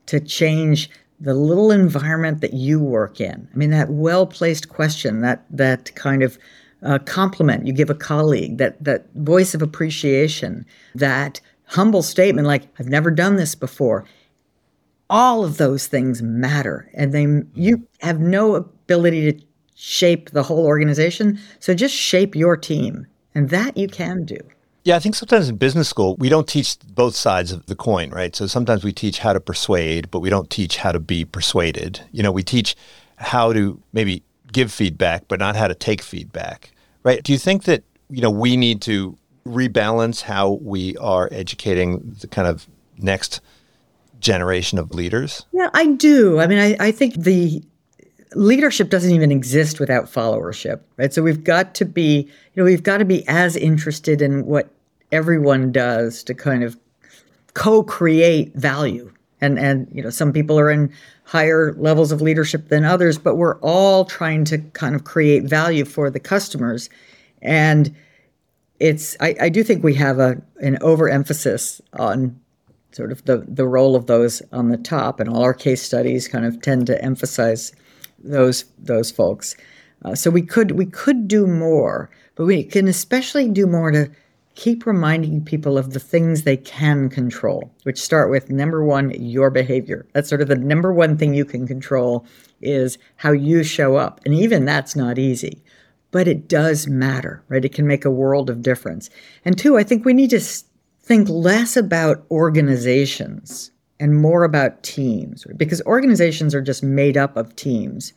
[0.08, 0.89] to change
[1.22, 3.48] the little environment that you work in.
[3.54, 6.38] I mean, that well placed question, that, that kind of
[6.84, 12.68] uh, compliment you give a colleague, that, that voice of appreciation, that humble statement like,
[12.80, 14.06] I've never done this before.
[15.10, 20.66] All of those things matter, and they you have no ability to shape the whole
[20.66, 21.38] organization.
[21.60, 24.40] So just shape your team, and that you can do.
[24.84, 28.10] Yeah, I think sometimes in business school, we don't teach both sides of the coin,
[28.10, 28.36] right?
[28.36, 32.02] So sometimes we teach how to persuade, but we don't teach how to be persuaded.
[32.12, 32.76] You know, we teach
[33.17, 36.72] how to maybe give feedback, but not how to take feedback,
[37.04, 37.22] right?
[37.22, 42.28] Do you think that, you know, we need to rebalance how we are educating the
[42.28, 42.67] kind of
[42.98, 43.39] next
[44.20, 45.46] generation of leaders?
[45.52, 46.39] Yeah, I do.
[46.39, 47.63] I mean, I, I think the
[48.36, 51.13] leadership doesn't even exist without followership, right?
[51.13, 54.70] So we've got to be, you know, we've got to be as interested in what
[55.12, 56.78] everyone does to kind of
[57.54, 59.12] co-create value.
[59.41, 63.36] And and you know, some people are in higher levels of leadership than others, but
[63.36, 66.89] we're all trying to kind of create value for the customers.
[67.41, 67.94] And
[68.80, 72.39] it's I, I do think we have a an overemphasis on
[72.91, 76.28] sort of the the role of those on the top, and all our case studies
[76.28, 77.72] kind of tend to emphasize
[78.24, 79.56] those those folks.
[80.04, 84.10] Uh, so we could we could do more, but we can especially do more to
[84.56, 89.50] keep reminding people of the things they can control, which start with number one, your
[89.50, 90.06] behavior.
[90.14, 92.26] That's sort of the number one thing you can control
[92.62, 95.62] is how you show up, and even that's not easy.
[96.12, 97.64] But it does matter, right?
[97.64, 99.10] It can make a world of difference.
[99.46, 100.42] And two, I think we need to
[101.02, 107.56] think less about organizations and more about teams because organizations are just made up of
[107.56, 108.14] teams.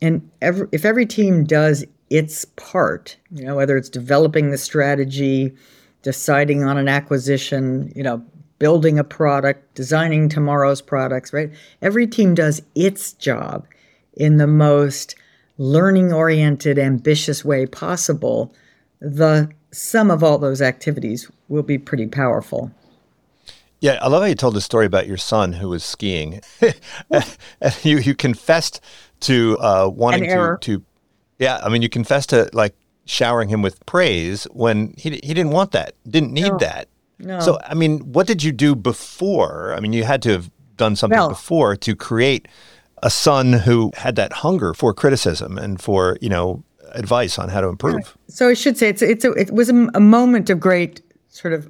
[0.00, 5.54] And every, if every team does its part, you know, whether it's developing the strategy,
[6.00, 8.24] deciding on an acquisition, you know,
[8.58, 11.52] building a product, designing tomorrow's products, right?
[11.82, 13.66] Every team does its job
[14.14, 15.14] in the most
[15.58, 18.54] learning oriented, ambitious way possible.
[19.00, 22.72] The sum of all those activities will be pretty powerful.
[23.82, 26.40] Yeah, I love how you told the story about your son who was skiing.
[27.82, 28.80] you you confessed
[29.22, 30.84] to uh, wanting to to
[31.40, 31.60] yeah.
[31.60, 35.72] I mean, you confessed to like showering him with praise when he he didn't want
[35.72, 36.58] that, didn't need no.
[36.58, 36.88] that.
[37.18, 37.40] No.
[37.40, 39.74] So I mean, what did you do before?
[39.76, 42.46] I mean, you had to have done something well, before to create
[43.02, 47.60] a son who had that hunger for criticism and for you know advice on how
[47.60, 48.16] to improve.
[48.28, 51.52] So I should say it's it's a, it was a, a moment of great sort
[51.52, 51.68] of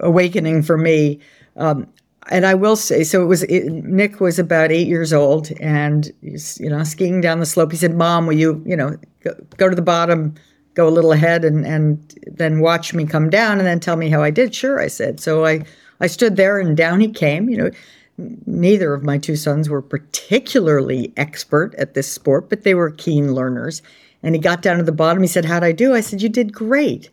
[0.00, 1.20] awakening for me.
[1.56, 1.86] Um,
[2.30, 3.42] and I will say, so it was.
[3.44, 7.72] It, Nick was about eight years old, and you know skiing down the slope.
[7.72, 10.34] He said, "Mom, will you you know go, go to the bottom,
[10.74, 14.10] go a little ahead, and and then watch me come down, and then tell me
[14.10, 15.18] how I did?" Sure, I said.
[15.18, 15.64] So I
[16.00, 17.48] I stood there, and down he came.
[17.48, 17.70] You know,
[18.46, 23.34] neither of my two sons were particularly expert at this sport, but they were keen
[23.34, 23.82] learners.
[24.22, 25.22] And he got down to the bottom.
[25.22, 27.10] He said, "How'd I do?" I said, "You did great."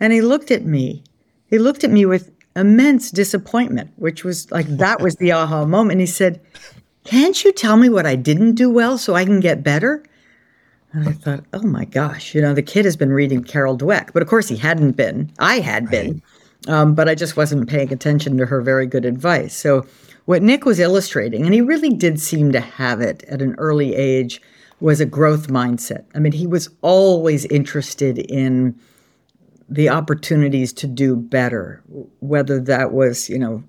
[0.00, 1.02] And he looked at me.
[1.48, 6.00] He looked at me with immense disappointment, which was like that was the aha moment.
[6.00, 6.40] He said,
[7.04, 10.02] Can't you tell me what I didn't do well so I can get better?
[10.92, 14.12] And I thought, oh my gosh, you know, the kid has been reading Carol Dweck,
[14.14, 15.30] but of course he hadn't been.
[15.38, 15.90] I had right.
[15.90, 16.22] been,
[16.66, 19.54] um, but I just wasn't paying attention to her very good advice.
[19.54, 19.86] So,
[20.24, 23.94] what Nick was illustrating, and he really did seem to have it at an early
[23.94, 24.42] age,
[24.78, 26.04] was a growth mindset.
[26.14, 28.78] I mean, he was always interested in
[29.68, 31.82] the opportunities to do better,
[32.20, 33.62] whether that was, you know,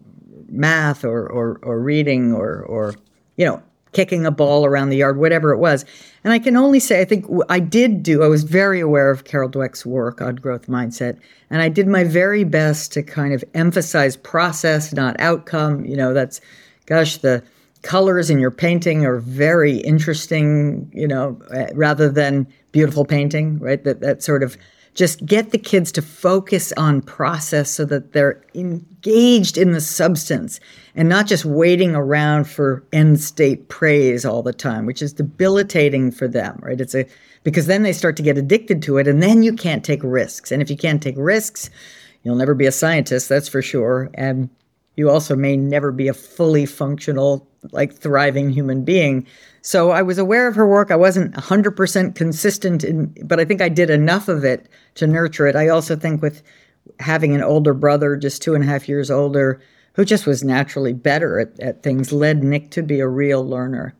[0.47, 2.95] math or, or, or reading or, or,
[3.35, 5.83] you know, kicking a ball around the yard, whatever it was.
[6.23, 9.23] And I can only say, I think I did do, I was very aware of
[9.23, 11.19] Carol Dweck's work on growth mindset.
[11.49, 15.85] And I did my very best to kind of emphasize process, not outcome.
[15.85, 16.39] You know, that's,
[16.85, 17.43] gosh, the
[17.81, 23.83] colors in your painting are very interesting, you know, eh, rather than beautiful painting, right?
[23.83, 24.57] That, that sort of,
[24.99, 30.59] just get the kids to focus on process so that they're engaged in the substance
[30.93, 36.11] and not just waiting around for end state praise all the time which is debilitating
[36.11, 36.81] for them right?
[36.81, 37.05] It's a
[37.43, 40.51] because then they start to get addicted to it and then you can't take risks.
[40.51, 41.69] And if you can't take risks
[42.23, 44.09] you'll never be a scientist that's for sure.
[44.15, 44.49] And
[44.99, 49.25] you also may never be a fully functional like thriving human being
[49.61, 50.91] so I was aware of her work.
[50.91, 55.47] I wasn't 100% consistent, in, but I think I did enough of it to nurture
[55.47, 55.55] it.
[55.55, 56.41] I also think with
[56.99, 59.61] having an older brother, just two and a half years older,
[59.93, 63.93] who just was naturally better at, at things, led Nick to be a real learner.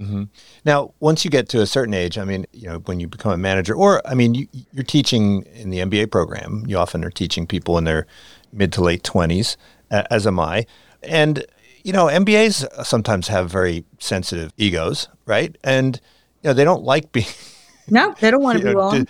[0.00, 0.24] Mm-hmm.
[0.64, 3.32] Now, once you get to a certain age, I mean, you know, when you become
[3.32, 6.64] a manager, or I mean, you, you're teaching in the MBA program.
[6.66, 8.06] You often are teaching people in their
[8.52, 9.56] mid to late 20s,
[9.90, 10.66] as am I.
[11.02, 11.44] And
[11.84, 15.56] you know, MBAs sometimes have very sensitive egos, right?
[15.64, 16.00] And
[16.42, 17.26] you know, they don't like being
[17.90, 19.06] No, they don't want to be know, wrong.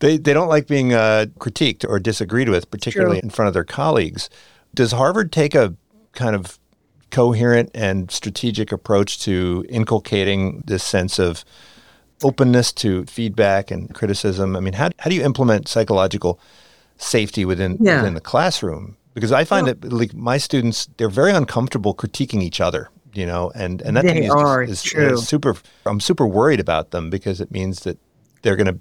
[0.00, 3.26] They they don't like being uh, critiqued or disagreed with, particularly True.
[3.26, 4.28] in front of their colleagues.
[4.74, 5.74] Does Harvard take a
[6.12, 6.58] kind of
[7.10, 11.44] coherent and strategic approach to inculcating this sense of
[12.22, 14.56] openness to feedback and criticism?
[14.56, 16.38] I mean, how, how do you implement psychological
[16.98, 17.96] safety within yeah.
[17.96, 18.96] within the classroom?
[19.16, 23.24] Because I find well, that like my students, they're very uncomfortable critiquing each other, you
[23.24, 25.56] know, and and that they is, are, is, is super.
[25.86, 27.98] I'm super worried about them because it means that
[28.42, 28.78] they're going to,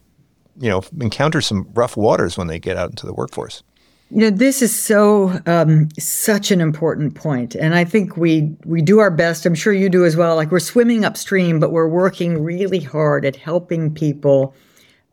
[0.60, 3.63] you know, encounter some rough waters when they get out into the workforce.
[4.12, 8.82] You know, this is so um, such an important point, and I think we we
[8.82, 9.45] do our best.
[9.45, 10.36] I'm sure you do as well.
[10.36, 14.54] Like we're swimming upstream, but we're working really hard at helping people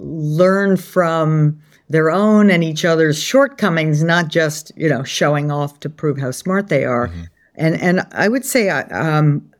[0.01, 5.91] learn from their own and each other's shortcomings, not just you know showing off to
[5.91, 7.09] prove how smart they are.
[7.09, 7.23] Mm-hmm.
[7.55, 9.51] And and I would say I, um,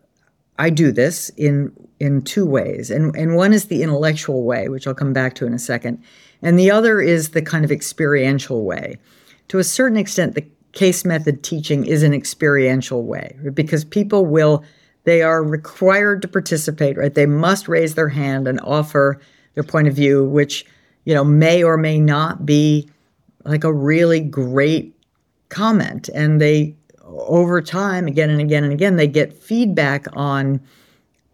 [0.59, 4.87] I do this in in two ways, and and one is the intellectual way, which
[4.87, 6.03] I'll come back to in a second,
[6.41, 8.97] and the other is the kind of experiential way.
[9.49, 14.65] To a certain extent, the case method teaching is an experiential way because people will
[15.05, 19.21] they are required to participate right they must raise their hand and offer
[19.55, 20.65] their point of view which
[21.05, 22.89] you know, may or may not be
[23.45, 24.95] like a really great
[25.49, 26.09] comment.
[26.15, 30.61] And they, over time, again and again and again, they get feedback on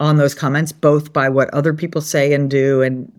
[0.00, 3.12] on those comments, both by what other people say and do, and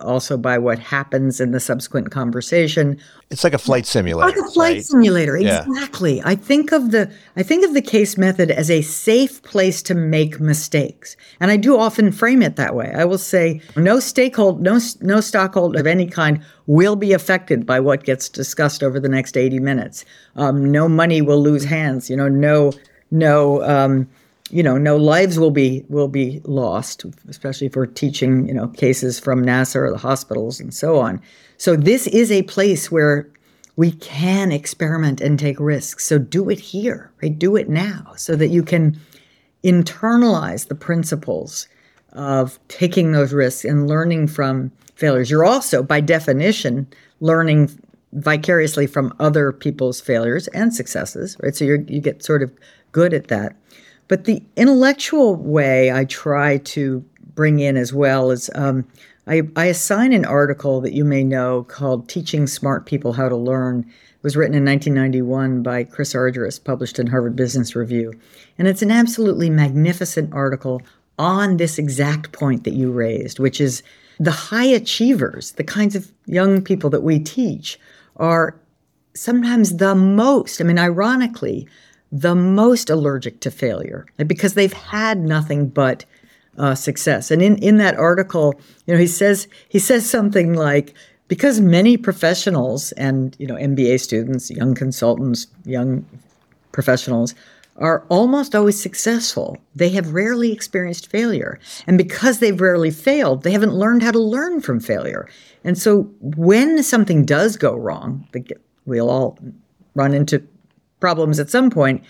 [0.00, 2.98] also by what happens in the subsequent conversation.
[3.30, 4.26] It's like a flight simulator.
[4.26, 4.84] Like a flight right?
[4.84, 6.16] simulator, exactly.
[6.16, 6.22] Yeah.
[6.26, 9.94] I think of the I think of the case method as a safe place to
[9.94, 12.92] make mistakes, and I do often frame it that way.
[12.94, 17.80] I will say no stakeholder, no no stockholder of any kind will be affected by
[17.80, 20.04] what gets discussed over the next eighty minutes.
[20.36, 22.10] Um, no money will lose hands.
[22.10, 22.72] You know, no
[23.10, 23.62] no.
[23.64, 24.08] Um,
[24.50, 29.18] you know, no lives will be will be lost, especially for teaching, you know, cases
[29.18, 31.20] from NASA or the hospitals and so on.
[31.56, 33.28] So this is a place where
[33.76, 36.04] we can experiment and take risks.
[36.06, 37.36] So do it here, right?
[37.36, 39.00] Do it now so that you can
[39.64, 41.66] internalize the principles
[42.12, 45.30] of taking those risks and learning from failures.
[45.30, 46.86] You're also, by definition,
[47.20, 47.70] learning
[48.12, 51.56] vicariously from other people's failures and successes, right?
[51.56, 52.52] So you you get sort of
[52.92, 53.56] good at that.
[54.08, 58.86] But the intellectual way I try to bring in as well is um,
[59.26, 63.36] I, I, assign an article that you may know called Teaching Smart People How to
[63.36, 63.80] Learn.
[63.80, 68.12] It was written in 1991 by Chris Argyris, published in Harvard Business Review.
[68.58, 70.82] And it's an absolutely magnificent article
[71.18, 73.82] on this exact point that you raised, which is
[74.18, 77.78] the high achievers, the kinds of young people that we teach,
[78.16, 78.56] are
[79.14, 81.66] sometimes the most, I mean, ironically,
[82.14, 86.04] the most allergic to failure because they've had nothing but
[86.56, 87.32] uh, success.
[87.32, 88.54] And in, in that article,
[88.86, 90.94] you know, he says he says something like,
[91.26, 96.06] because many professionals and you know MBA students, young consultants, young
[96.70, 97.34] professionals
[97.78, 99.58] are almost always successful.
[99.74, 101.58] They have rarely experienced failure.
[101.88, 105.28] And because they've rarely failed, they haven't learned how to learn from failure.
[105.64, 108.28] And so when something does go wrong,
[108.86, 109.36] we'll all
[109.96, 110.46] run into
[111.04, 112.02] problems at some point,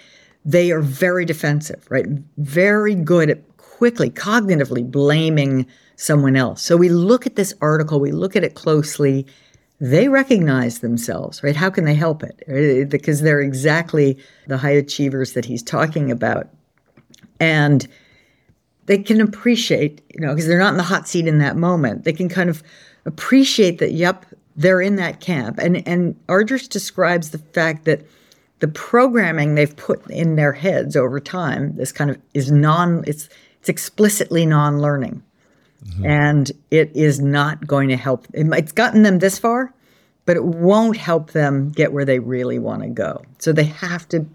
[0.44, 2.06] they are very defensive, right?
[2.36, 5.66] Very good at quickly, cognitively blaming
[5.96, 6.62] someone else.
[6.62, 9.26] So we look at this article, we look at it closely,
[9.80, 11.56] they recognize themselves, right?
[11.56, 12.88] How can they help it?
[12.88, 14.16] Because they're exactly
[14.46, 16.46] the high achievers that he's talking about.
[17.40, 17.88] And
[18.86, 22.04] they can appreciate, you know, because they're not in the hot seat in that moment.
[22.04, 22.62] They can kind of
[23.06, 24.24] appreciate that, yep,
[24.54, 25.58] they're in that camp.
[25.58, 28.06] And and Argyris describes the fact that
[28.60, 33.28] the programming they've put in their heads over time, this kind of is non it's
[33.60, 35.22] it's explicitly non-learning.
[35.86, 36.06] Mm-hmm.
[36.06, 38.26] And it is not going to help.
[38.34, 39.72] It's gotten them this far,
[40.26, 43.24] but it won't help them get where they really want to go.
[43.38, 44.26] So they have to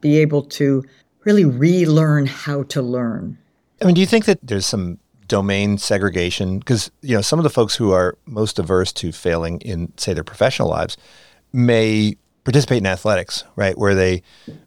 [0.00, 0.84] be able to
[1.24, 3.38] really relearn how to learn.
[3.82, 6.60] I mean, do you think that there's some domain segregation?
[6.60, 10.14] Because, you know, some of the folks who are most averse to failing in, say,
[10.14, 10.96] their professional lives
[11.52, 12.16] may
[12.46, 14.22] participate in athletics, right, where they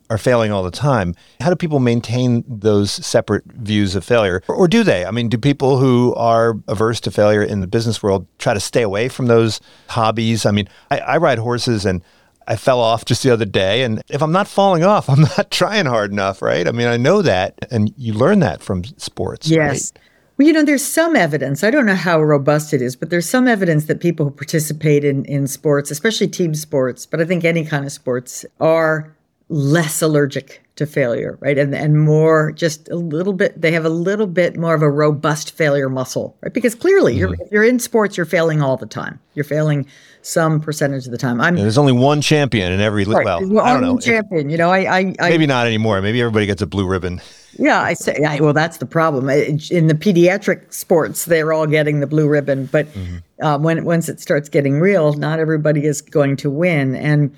[0.10, 1.16] are failing all the time.
[1.40, 4.44] How do people maintain those separate views of failure?
[4.50, 5.06] Or, or, do they?
[5.06, 8.60] I mean, do people who are averse to failure in the business world try to
[8.60, 10.46] stay away from those hobbies?
[10.46, 12.04] I mean, I, I ride horses and
[12.50, 13.84] I fell off just the other day.
[13.84, 16.68] And if I'm not falling off, I'm not trying hard enough, right?
[16.68, 17.58] I mean, I know that.
[17.72, 19.50] And you learn that from sports.
[19.50, 19.94] Yes.
[19.96, 20.04] Right?
[20.40, 21.66] Well, you know, there's some evidence.
[21.66, 25.04] I don't know how robust it is, but there's some evidence that people who participate
[25.04, 29.14] in, in sports, especially team sports, but I think any kind of sports, are
[29.50, 31.58] less allergic to failure, right?
[31.58, 34.90] And and more just a little bit they have a little bit more of a
[34.90, 36.54] robust failure muscle, right?
[36.54, 37.34] Because clearly mm-hmm.
[37.42, 39.20] you're you're in sports, you're failing all the time.
[39.34, 39.88] You're failing
[40.22, 41.42] some percentage of the time.
[41.42, 43.26] I'm yeah, there's only one champion in every right.
[43.26, 44.00] well, well I don't know.
[44.00, 46.02] Champion, you know, I, I, I maybe not anymore.
[46.02, 47.20] Maybe everybody gets a blue ribbon.
[47.58, 48.24] Yeah, I say.
[48.24, 49.30] I, well, that's the problem.
[49.30, 53.18] In the pediatric sports, they're all getting the blue ribbon, but mm-hmm.
[53.44, 56.96] uh, when once it starts getting real, not everybody is going to win.
[56.96, 57.36] And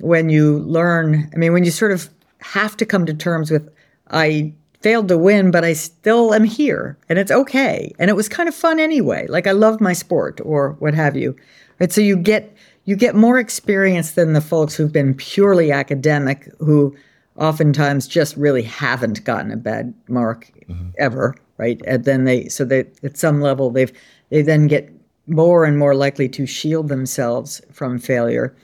[0.00, 2.08] when you learn, I mean, when you sort of
[2.38, 3.70] have to come to terms with,
[4.10, 7.92] I failed to win, but I still am here and it's okay.
[7.98, 9.26] And it was kind of fun anyway.
[9.28, 11.36] Like I loved my sport or what have you.
[11.78, 11.92] Right.
[11.92, 12.54] So you get
[12.86, 16.96] you get more experience than the folks who've been purely academic who
[17.36, 20.90] oftentimes just really haven't gotten a bad mark mm-hmm.
[20.98, 21.34] ever.
[21.56, 21.80] Right.
[21.86, 23.92] And then they so they at some level they've
[24.30, 24.90] they then get
[25.26, 28.56] more and more likely to shield themselves from failure.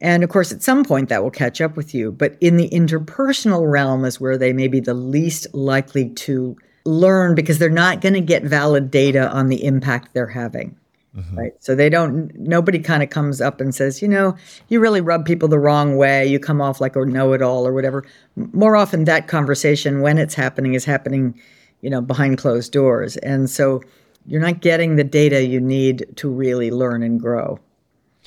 [0.00, 2.10] And of course, at some point that will catch up with you.
[2.10, 7.36] But in the interpersonal realm is where they may be the least likely to learn
[7.36, 10.76] because they're not going to get valid data on the impact they're having.
[11.16, 11.38] Mm-hmm.
[11.38, 11.52] Right.
[11.60, 14.34] So they don't, nobody kind of comes up and says, you know,
[14.68, 16.26] you really rub people the wrong way.
[16.26, 18.04] You come off like a know it all or whatever.
[18.36, 21.38] More often, that conversation, when it's happening, is happening,
[21.82, 23.18] you know, behind closed doors.
[23.18, 23.82] And so
[24.26, 27.58] you're not getting the data you need to really learn and grow.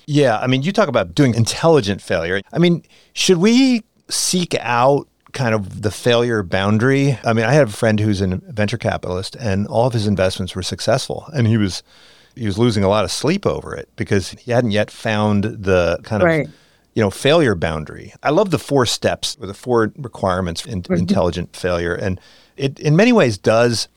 [0.05, 0.37] Yeah.
[0.37, 2.39] I mean, you talk about doing intelligent failure.
[2.53, 2.83] I mean,
[3.13, 7.17] should we seek out kind of the failure boundary?
[7.23, 10.55] I mean, I have a friend who's a venture capitalist and all of his investments
[10.55, 11.81] were successful and he was
[12.35, 15.99] he was losing a lot of sleep over it because he hadn't yet found the
[16.03, 16.47] kind of right.
[16.93, 18.13] you know failure boundary.
[18.23, 20.93] I love the four steps or the four requirements in mm-hmm.
[20.93, 22.19] intelligent failure and
[22.57, 23.87] it in many ways does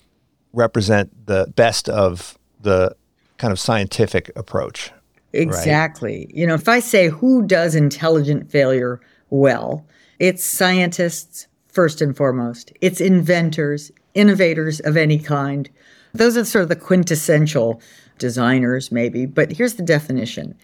[0.53, 2.95] represent the best of the
[3.37, 4.91] kind of scientific approach.
[5.33, 6.27] Exactly.
[6.27, 6.35] Right?
[6.35, 9.87] You know, if I say who does intelligent failure well,
[10.19, 12.73] it's scientists first and foremost.
[12.81, 15.69] It's inventors, innovators of any kind.
[16.13, 17.81] Those are sort of the quintessential
[18.19, 19.27] designers, maybe.
[19.27, 20.57] But here's the definition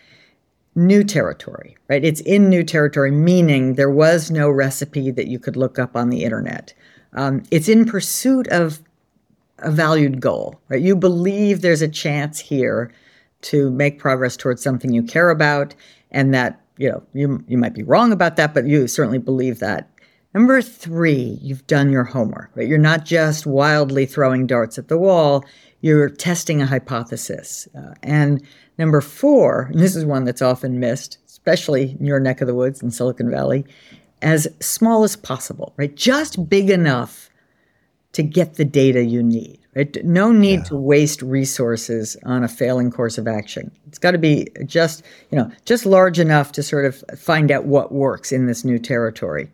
[0.76, 2.04] new territory, right?
[2.04, 6.10] It's in new territory, meaning there was no recipe that you could look up on
[6.10, 6.74] the internet.
[7.12, 8.80] Um, it's in pursuit of
[9.60, 10.82] a valued goal, right?
[10.82, 12.92] You believe there's a chance here
[13.42, 15.74] to make progress towards something you care about
[16.10, 19.58] and that you know you you might be wrong about that but you certainly believe
[19.58, 19.90] that
[20.32, 24.98] number 3 you've done your homework right you're not just wildly throwing darts at the
[24.98, 25.44] wall
[25.84, 28.42] you're testing a hypothesis uh, and
[28.78, 32.54] number 4 and this is one that's often missed especially in your neck of the
[32.54, 33.64] woods in Silicon Valley
[34.22, 37.28] as small as possible right just big enough
[38.12, 40.04] to get the data you need Right?
[40.04, 40.64] No need yeah.
[40.64, 43.72] to waste resources on a failing course of action.
[43.88, 47.64] It's got to be just, you know, just large enough to sort of find out
[47.64, 49.50] what works in this new territory.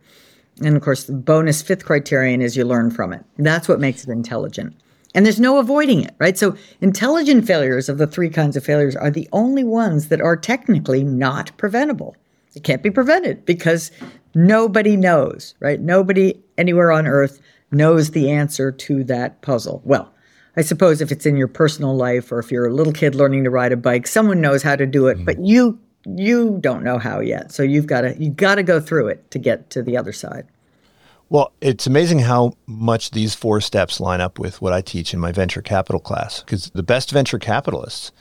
[0.62, 3.24] And of course, the bonus fifth criterion is you learn from it.
[3.39, 4.76] That's what makes it intelligent.
[5.15, 6.39] And there's no avoiding it, right?
[6.39, 10.37] So, intelligent failures of the three kinds of failures are the only ones that are
[10.37, 12.17] technically not preventable.
[12.55, 13.91] It can't be prevented because
[14.35, 15.81] nobody knows, right?
[15.81, 17.41] Nobody anywhere on earth
[17.73, 19.83] knows the answer to that puzzle.
[19.85, 20.13] Well,
[20.57, 23.45] I suppose if it's in your personal life or if you're a little kid learning
[23.45, 26.99] to ride a bike, someone knows how to do it, but you you don't know
[26.99, 27.53] how yet.
[27.53, 30.13] So you've got to you got to go through it to get to the other
[30.13, 30.47] side.
[31.31, 35.20] Well, it's amazing how much these four steps line up with what I teach in
[35.20, 38.12] my venture capital class because the best venture capitalists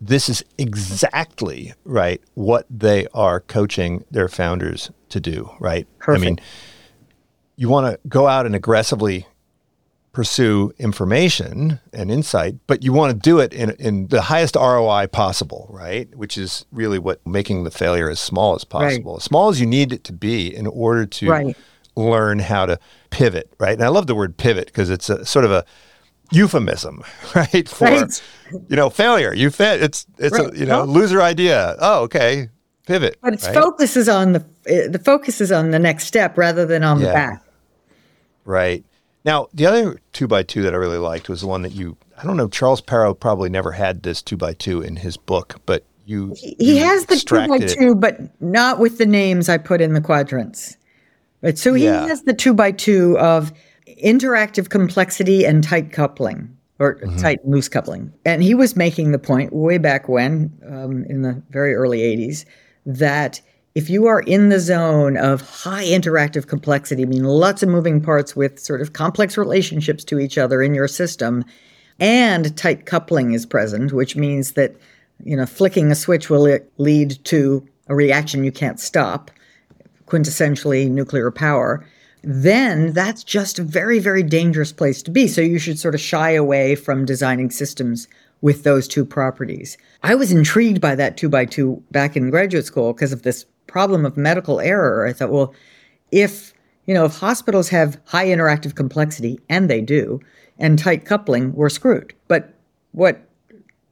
[0.00, 5.86] this is exactly right what they are coaching their founders to do, right?
[5.98, 6.22] Perfect.
[6.22, 6.40] I mean,
[7.56, 9.26] you want to go out and aggressively
[10.12, 15.06] pursue information and insight, but you want to do it in, in the highest ROI
[15.08, 16.14] possible, right?
[16.14, 19.18] Which is really what making the failure as small as possible, right.
[19.18, 21.56] as small as you need it to be in order to right.
[21.96, 22.78] Learn how to
[23.10, 23.72] pivot, right?
[23.72, 25.64] And I love the word pivot because it's a sort of a
[26.32, 27.02] euphemism,
[27.34, 27.68] right?
[27.68, 28.22] For right.
[28.68, 29.34] you know, failure.
[29.34, 29.82] You fit.
[29.82, 31.76] It's it's a you know loser idea.
[31.80, 32.50] Oh, okay,
[32.86, 33.18] pivot.
[33.22, 36.66] But its focus is on the eh, the focus is on the next step rather
[36.66, 37.06] than on yeah.
[37.06, 37.42] the back.
[38.44, 38.84] Right.
[39.24, 41.96] Now, the other two by two that I really liked was the one that you,
[42.16, 45.60] I don't know, Charles Perrow probably never had this two by two in his book,
[45.66, 46.32] but you.
[46.36, 48.00] He, he has the two by two, it.
[48.00, 50.76] but not with the names I put in the quadrants.
[51.42, 51.58] Right.
[51.58, 52.06] So he yeah.
[52.06, 53.52] has the two by two of
[54.02, 57.16] interactive complexity and tight coupling or mm-hmm.
[57.18, 58.12] tight loose coupling.
[58.24, 62.44] And he was making the point way back when, um, in the very early 80s,
[62.84, 63.40] that
[63.74, 68.00] if you are in the zone of high interactive complexity, I mean lots of moving
[68.00, 71.44] parts with sort of complex relationships to each other in your system,
[71.98, 74.76] and tight coupling is present, which means that
[75.24, 79.30] you know flicking a switch will lead to a reaction you can't stop,
[80.06, 81.84] quintessentially nuclear power.
[82.22, 85.28] Then that's just a very, very dangerous place to be.
[85.28, 88.08] So you should sort of shy away from designing systems
[88.40, 89.78] with those two properties.
[90.02, 93.44] I was intrigued by that two by two back in graduate school because of this
[93.66, 95.06] problem of medical error.
[95.06, 95.54] I thought, well,
[96.10, 96.52] if
[96.86, 100.20] you know, if hospitals have high interactive complexity, and they do,
[100.58, 102.14] and tight coupling, we're screwed.
[102.28, 102.54] But
[102.92, 103.20] what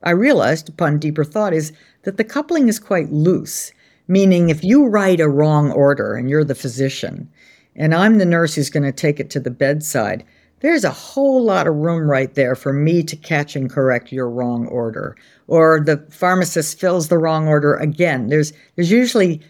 [0.03, 3.73] I realized upon deeper thought is that the coupling is quite loose,
[4.09, 7.31] meaning if you write a wrong order and you're the physician,
[7.77, 10.25] and I'm the nurse who's going to take it to the bedside,
[10.61, 14.31] there's a whole lot of room right there for me to catch and correct your
[14.31, 15.17] wrong order.
[15.47, 18.29] Or the pharmacist fills the wrong order again.
[18.29, 19.43] There's there's usually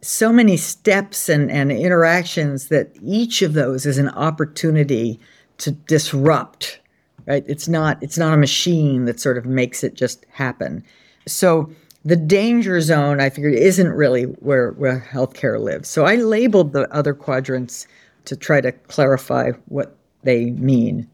[0.00, 5.18] so many steps and, and interactions that each of those is an opportunity
[5.58, 6.80] to disrupt
[7.26, 10.84] right it's not it's not a machine that sort of makes it just happen
[11.26, 11.70] so
[12.06, 16.90] the danger zone i figured isn't really where where healthcare lives so i labeled the
[16.94, 17.86] other quadrants
[18.24, 21.08] to try to clarify what they mean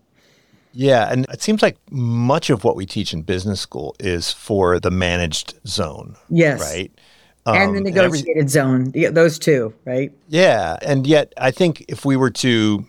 [0.75, 4.81] yeah, and it seems like much of what we teach in business school is for
[4.81, 6.17] the managed zone.
[6.31, 6.61] Yes.
[6.61, 6.91] Right?
[7.45, 10.13] Um, and the negotiated every, zone, those two, right?
[10.29, 10.79] Yeah.
[10.83, 12.85] And yet, I think if we were to,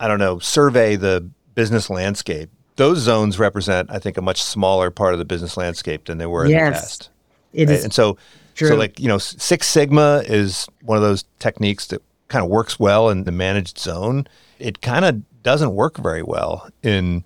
[0.00, 4.90] I don't know, survey the business landscape, those zones represent, I think, a much smaller
[4.90, 7.10] part of the business landscape than they were in yes, the past.
[7.52, 7.78] It right?
[7.78, 8.16] is and so,
[8.54, 8.68] true.
[8.68, 12.78] so like you know, Six Sigma is one of those techniques that kind of works
[12.78, 14.26] well in the managed zone.
[14.58, 17.24] It kind of doesn't work very well in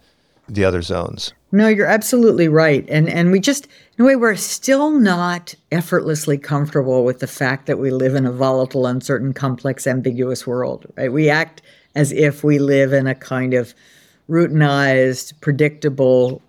[0.48, 1.32] the other zones.
[1.50, 2.84] No, you're absolutely right.
[2.88, 3.66] And and we just
[3.98, 8.24] in a way we're still not effortlessly comfortable with the fact that we live in
[8.24, 10.86] a volatile, uncertain, complex, ambiguous world.
[10.96, 11.12] Right?
[11.12, 11.60] We act
[11.94, 13.74] as if we live in a kind of
[14.30, 16.40] routinized, predictable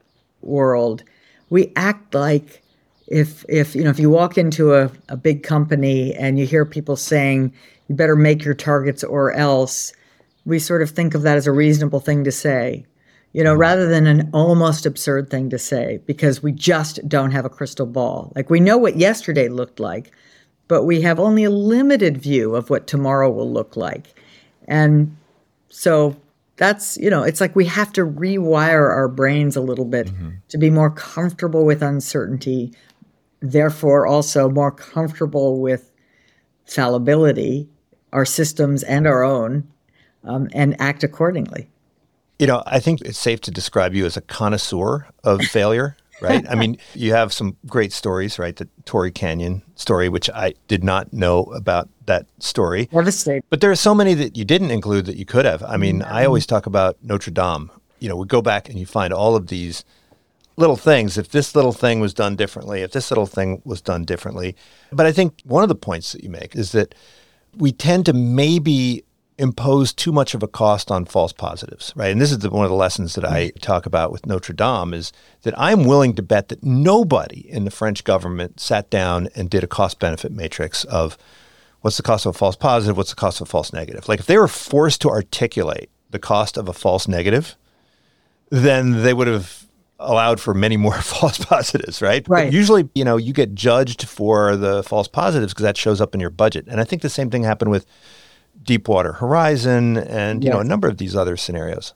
[0.41, 1.03] world.
[1.49, 2.62] We act like
[3.07, 6.65] if if you know if you walk into a, a big company and you hear
[6.65, 7.53] people saying
[7.87, 9.93] you better make your targets or else,
[10.45, 12.85] we sort of think of that as a reasonable thing to say
[13.33, 17.45] you know, rather than an almost absurd thing to say because we just don't have
[17.45, 18.31] a crystal ball.
[18.35, 20.11] Like we know what yesterday looked like,
[20.67, 24.13] but we have only a limited view of what tomorrow will look like.
[24.67, 25.17] And
[25.69, 26.15] so
[26.57, 30.29] that's, you know, it's like we have to rewire our brains a little bit mm-hmm.
[30.49, 32.71] to be more comfortable with uncertainty,
[33.43, 35.91] therefore also more comfortable with
[36.65, 37.67] fallibility,
[38.13, 39.67] our systems and our own,
[40.23, 41.69] um, and act accordingly.
[42.39, 46.45] You know, I think it's safe to describe you as a connoisseur of failure, right?
[46.49, 48.55] I mean, you have some great stories, right?
[48.55, 52.85] The Torrey Canyon story, which I did not know about that story.
[52.85, 53.43] Devastating.
[53.49, 55.61] But there are so many that you didn't include that you could have.
[55.63, 57.69] I mean, I always talk about Notre Dame.
[57.99, 59.83] You know, we go back and you find all of these
[60.55, 61.17] little things.
[61.17, 64.55] If this little thing was done differently, if this little thing was done differently.
[64.91, 66.93] But I think one of the points that you make is that
[67.55, 69.03] we tend to maybe
[69.37, 72.11] impose too much of a cost on false positives, right?
[72.11, 73.57] And this is the, one of the lessons that I mm-hmm.
[73.59, 77.71] talk about with Notre Dame is that I'm willing to bet that nobody in the
[77.71, 81.17] French government sat down and did a cost benefit matrix of
[81.81, 84.07] what's the cost of a false positive, what's the cost of a false negative.
[84.07, 87.55] Like if they were forced to articulate the cost of a false negative,
[88.49, 89.65] then they would have
[90.03, 92.27] allowed for many more false positives, right?
[92.27, 92.45] Right.
[92.45, 96.13] But usually, you know, you get judged for the false positives because that shows up
[96.13, 96.67] in your budget.
[96.67, 97.85] And I think the same thing happened with
[98.61, 101.93] Deepwater Horizon and, you know, a number of these other scenarios.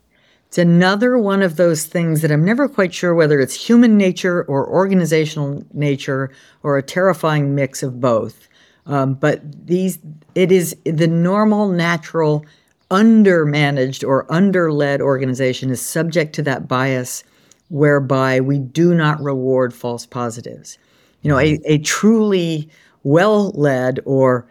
[0.48, 4.44] It's another one of those things that I'm never quite sure whether it's human nature
[4.44, 6.32] or organizational nature
[6.64, 8.48] or a terrifying mix of both.
[8.86, 10.00] Um, but these,
[10.36, 12.46] it is the normal, natural,
[12.90, 17.26] undermanaged or underled organization is subject to that bias
[17.70, 20.78] whereby we do not reward false positives.
[21.22, 22.70] You know, a, a truly
[23.04, 24.48] well led or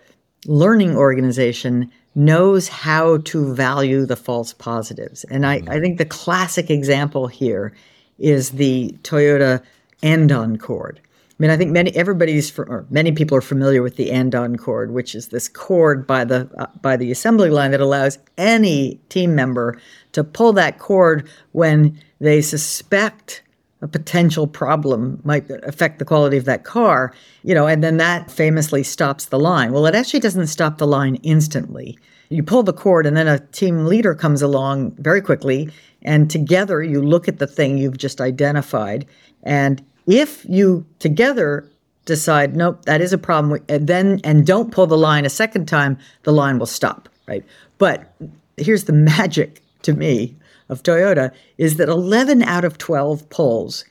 [0.46, 5.24] learning organization knows how to value the false positives.
[5.24, 7.74] And I, I think the classic example here
[8.18, 9.62] is the Toyota
[10.02, 11.00] Andon cord.
[11.04, 14.56] I mean, I think many everybody's for, or many people are familiar with the Andon
[14.56, 18.98] cord, which is this cord by the uh, by the assembly line that allows any
[19.10, 19.78] team member
[20.12, 23.42] to pull that cord when they suspect
[23.82, 27.12] a potential problem might affect the quality of that car,
[27.42, 29.72] you know, and then that famously stops the line.
[29.72, 31.98] Well, it actually doesn't stop the line instantly.
[32.28, 35.70] You pull the cord, and then a team leader comes along very quickly,
[36.02, 39.06] and together you look at the thing you've just identified.
[39.42, 41.68] And if you together
[42.06, 45.66] decide, nope, that is a problem, and then and don't pull the line a second
[45.66, 47.44] time, the line will stop, right?
[47.78, 48.12] But
[48.56, 50.34] here's the magic to me
[50.68, 53.84] of Toyota is that 11 out of 12 pulls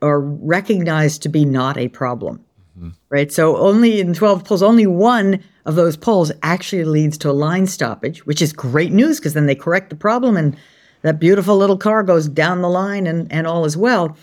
[0.00, 2.44] are recognized to be not a problem.
[2.78, 2.90] Mm-hmm.
[3.08, 3.30] Right?
[3.30, 7.66] So only in 12 pulls, only one of those pulls actually leads to a line
[7.66, 10.56] stoppage, which is great news because then they correct the problem and
[11.02, 14.16] that beautiful little car goes down the line and, and all is well.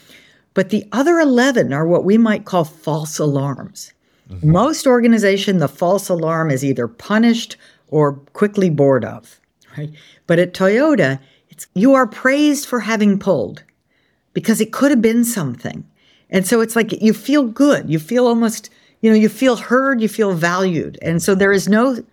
[0.54, 3.94] But the other 11 are what we might call false alarms.
[4.30, 4.52] Mm-hmm.
[4.52, 7.56] Most organization, the false alarm is either punished
[7.90, 9.40] or quickly bored of.
[9.78, 9.92] Right?
[10.28, 11.20] But at Toyota,
[11.74, 13.64] you are praised for having pulled
[14.34, 15.86] because it could have been something.
[16.30, 17.90] And so it's like you feel good.
[17.90, 18.70] You feel almost,
[19.02, 21.00] you know, you feel heard, you feel valued.
[21.02, 22.04] And so there is no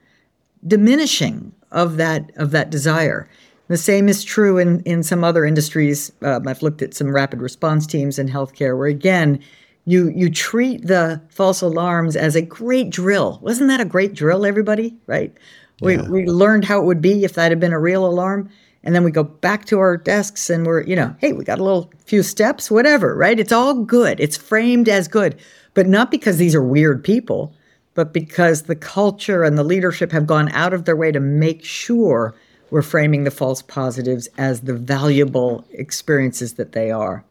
[0.66, 3.28] diminishing of that of that desire.
[3.68, 6.12] The same is true in in some other industries.
[6.22, 9.40] Um, I've looked at some rapid response teams in healthcare, where again,
[9.84, 13.38] you you treat the false alarms as a great drill.
[13.42, 14.96] Wasn't that a great drill, everybody?
[15.06, 15.36] Right?
[15.82, 18.48] We we learned how it would be if that had been a real alarm,
[18.86, 21.58] and then we go back to our desks and we're you know, hey, we got
[21.58, 23.14] a little few steps, whatever.
[23.14, 23.38] Right?
[23.38, 24.20] It's all good.
[24.20, 25.36] It's framed as good,
[25.74, 27.52] but not because these are weird people,
[27.94, 31.64] but because the culture and the leadership have gone out of their way to make
[31.64, 32.34] sure
[32.70, 37.24] we're framing the false positives as the valuable experiences that they are.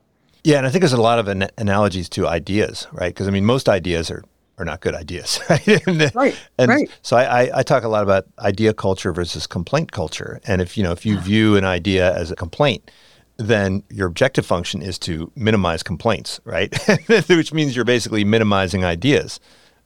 [0.44, 3.14] Yeah, and I think there's a lot of an- analogies to ideas, right?
[3.14, 4.24] Because I mean, most ideas are
[4.58, 5.88] are not good ideas, right?
[5.88, 6.90] and, Right, and right.
[7.02, 10.78] So I, I, I talk a lot about idea culture versus complaint culture, and if
[10.78, 12.90] you know if you view an idea as a complaint,
[13.38, 16.74] then your objective function is to minimize complaints, right?
[17.08, 19.40] Which means you're basically minimizing ideas,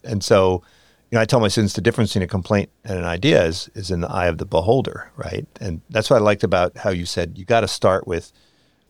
[0.03, 0.63] and so.
[1.11, 3.67] You know, I tell my students the difference between a complaint and an idea is,
[3.74, 5.47] is in the eye of the beholder, right?
[5.59, 8.32] And that's what I liked about how you said you got to start with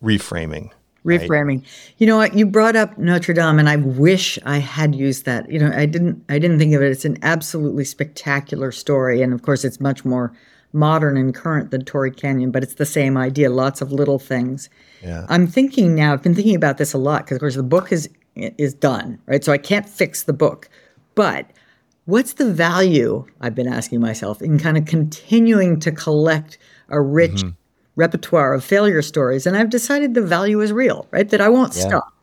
[0.03, 0.71] reframing,
[1.03, 1.21] right?
[1.21, 1.65] reframing.
[1.97, 2.33] You know what?
[2.33, 5.49] You brought up notre dame and i wish i had used that.
[5.51, 6.91] You know i didn't i didn't think of it.
[6.91, 10.33] It's an absolutely spectacular story and of course it's much more
[10.71, 14.69] modern and current than torrey canyon but it's the same idea lots of little things.
[15.01, 15.25] Yeah.
[15.29, 17.91] i'm thinking now i've been thinking about this a lot because of course the book
[17.91, 19.43] is is done right?
[19.43, 20.69] So i can't fix the book
[21.15, 21.49] but
[22.05, 26.57] what's the value i've been asking myself in kind of continuing to collect
[26.89, 27.49] a rich mm-hmm.
[27.95, 31.73] Repertoire of failure stories and i've decided the value is real right that i won't
[31.73, 32.13] stop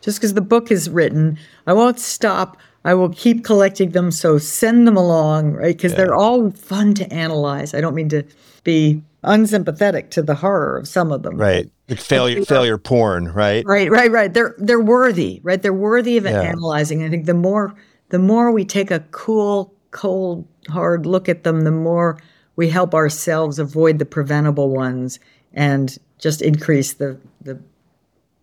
[0.00, 4.38] just because the book is written i won't stop i will keep collecting them so
[4.38, 8.22] send them along right because they're all fun to analyze i don't mean to
[8.64, 11.70] be unsympathetic to the horror of some of them Right.
[11.88, 13.62] Like failure failure porn, right?
[13.66, 14.32] Right, right, right.
[14.32, 15.60] They're they're worthy, right?
[15.60, 16.40] They're worthy of Yeah.
[16.40, 17.02] analyzing.
[17.04, 17.74] I think the more
[18.08, 22.16] the more we take a cool, cold, hard look at them, the more
[22.56, 25.18] we help ourselves avoid the preventable ones
[25.52, 27.60] and just increase the the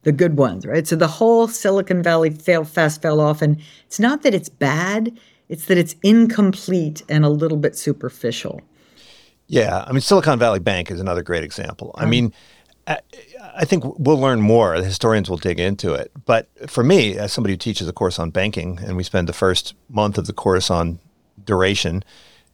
[0.03, 0.87] the good ones, right?
[0.87, 5.17] So the whole Silicon Valley fail fast fell off, and it's not that it's bad;
[5.47, 8.61] it's that it's incomplete and a little bit superficial.
[9.47, 9.83] Yeah.
[9.85, 11.91] I mean, Silicon Valley Bank is another great example.
[11.95, 12.31] I mean,
[12.87, 12.99] I,
[13.53, 14.77] I think we'll learn more.
[14.77, 16.09] The historians will dig into it.
[16.25, 19.33] But for me, as somebody who teaches a course on banking, and we spend the
[19.33, 20.99] first month of the course on
[21.43, 22.03] duration,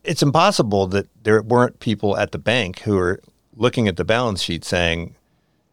[0.07, 3.21] it's impossible that there weren't people at the bank who were
[3.55, 5.15] looking at the balance sheet saying,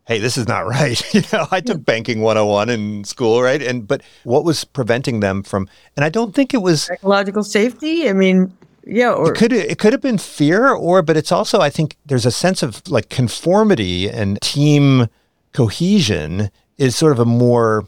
[0.07, 1.03] hey, this is not right.
[1.14, 3.62] you know, I took banking 101 in school, right?
[3.62, 8.09] And but what was preventing them from and I don't think it was psychological safety.
[8.09, 8.53] I mean,
[8.85, 11.97] yeah, or it could it could have been fear or but it's also I think
[12.05, 15.07] there's a sense of like conformity and team
[15.53, 17.87] cohesion is sort of a more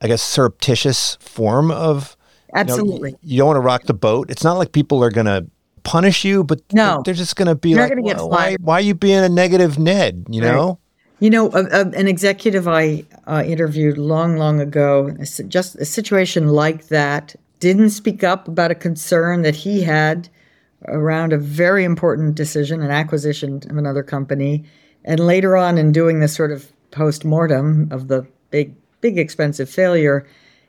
[0.00, 2.16] I guess surreptitious form of
[2.54, 3.10] Absolutely.
[3.10, 4.30] You, know, you don't want to rock the boat.
[4.30, 5.46] It's not like people are going to
[5.86, 7.00] punish you, but no.
[7.04, 9.78] they're just going to be You're like, well, why, why are you being a negative
[9.78, 10.26] Ned?
[10.28, 10.52] You right.
[10.52, 10.80] know?
[11.20, 15.16] You know, a, a, an executive I uh, interviewed long, long ago,
[15.48, 20.28] just a situation like that, didn't speak up about a concern that he had
[20.88, 24.64] around a very important decision, an acquisition of another company.
[25.04, 29.70] And later on, in doing this sort of post mortem of the big, big expensive
[29.70, 30.26] failure,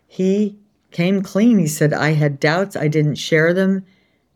[0.08, 0.56] he
[0.92, 1.58] came clean.
[1.58, 3.84] He said, I had doubts, I didn't share them.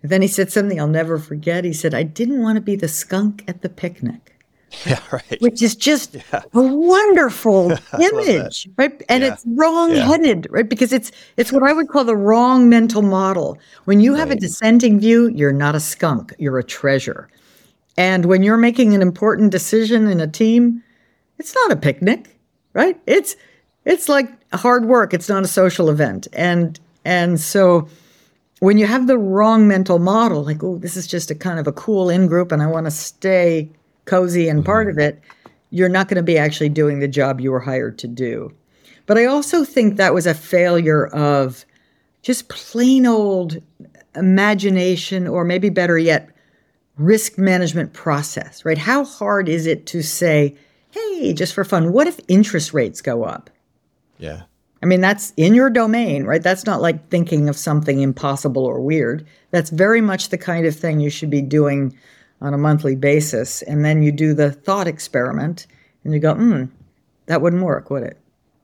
[0.01, 1.63] And then he said something I'll never forget.
[1.63, 4.27] He said, I didn't want to be the skunk at the picnic.
[4.85, 5.41] Yeah, right.
[5.41, 6.43] Which is just yeah.
[6.53, 9.03] a wonderful image, right?
[9.09, 9.33] And yeah.
[9.33, 10.49] it's wrong-headed, yeah.
[10.49, 10.69] right?
[10.69, 13.57] Because it's it's what I would call the wrong mental model.
[13.83, 17.27] When you have a dissenting view, you're not a skunk, you're a treasure.
[17.97, 20.81] And when you're making an important decision in a team,
[21.37, 22.39] it's not a picnic,
[22.73, 22.99] right?
[23.05, 23.35] It's
[23.83, 25.13] it's like hard work.
[25.13, 26.27] It's not a social event.
[26.33, 27.89] And and so
[28.61, 31.65] when you have the wrong mental model, like, oh, this is just a kind of
[31.65, 33.71] a cool in group and I want to stay
[34.05, 34.99] cozy and part mm-hmm.
[34.99, 35.21] of it,
[35.71, 38.53] you're not going to be actually doing the job you were hired to do.
[39.07, 41.65] But I also think that was a failure of
[42.21, 43.57] just plain old
[44.15, 46.29] imagination, or maybe better yet,
[46.97, 48.77] risk management process, right?
[48.77, 50.55] How hard is it to say,
[50.91, 53.49] hey, just for fun, what if interest rates go up?
[54.19, 54.43] Yeah.
[54.83, 56.41] I mean, that's in your domain, right?
[56.41, 59.27] That's not like thinking of something impossible or weird.
[59.51, 61.95] That's very much the kind of thing you should be doing
[62.41, 63.61] on a monthly basis.
[63.63, 65.67] And then you do the thought experiment
[66.03, 66.65] and you go, hmm,
[67.27, 68.17] that wouldn't work, would it?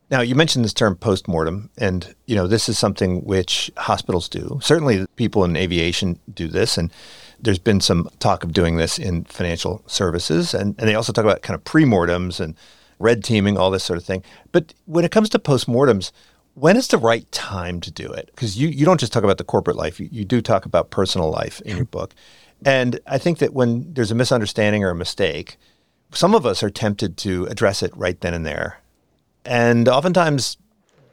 [0.10, 4.58] Now, you mentioned this term postmortem, and you know this is something which hospitals do.
[4.62, 6.94] Certainly, people in aviation do this, and
[7.42, 11.26] there's been some talk of doing this in financial services, and, and they also talk
[11.26, 12.56] about kind of premortems and
[13.00, 14.24] red teaming, all this sort of thing.
[14.52, 16.12] But when it comes to postmortems,
[16.56, 18.32] when is the right time to do it?
[18.34, 20.90] Because you, you don't just talk about the corporate life, you, you do talk about
[20.90, 22.16] personal life in your book.
[22.66, 25.58] And I think that when there's a misunderstanding or a mistake,
[26.12, 28.82] some of us are tempted to address it right then and there.
[29.46, 30.58] And oftentimes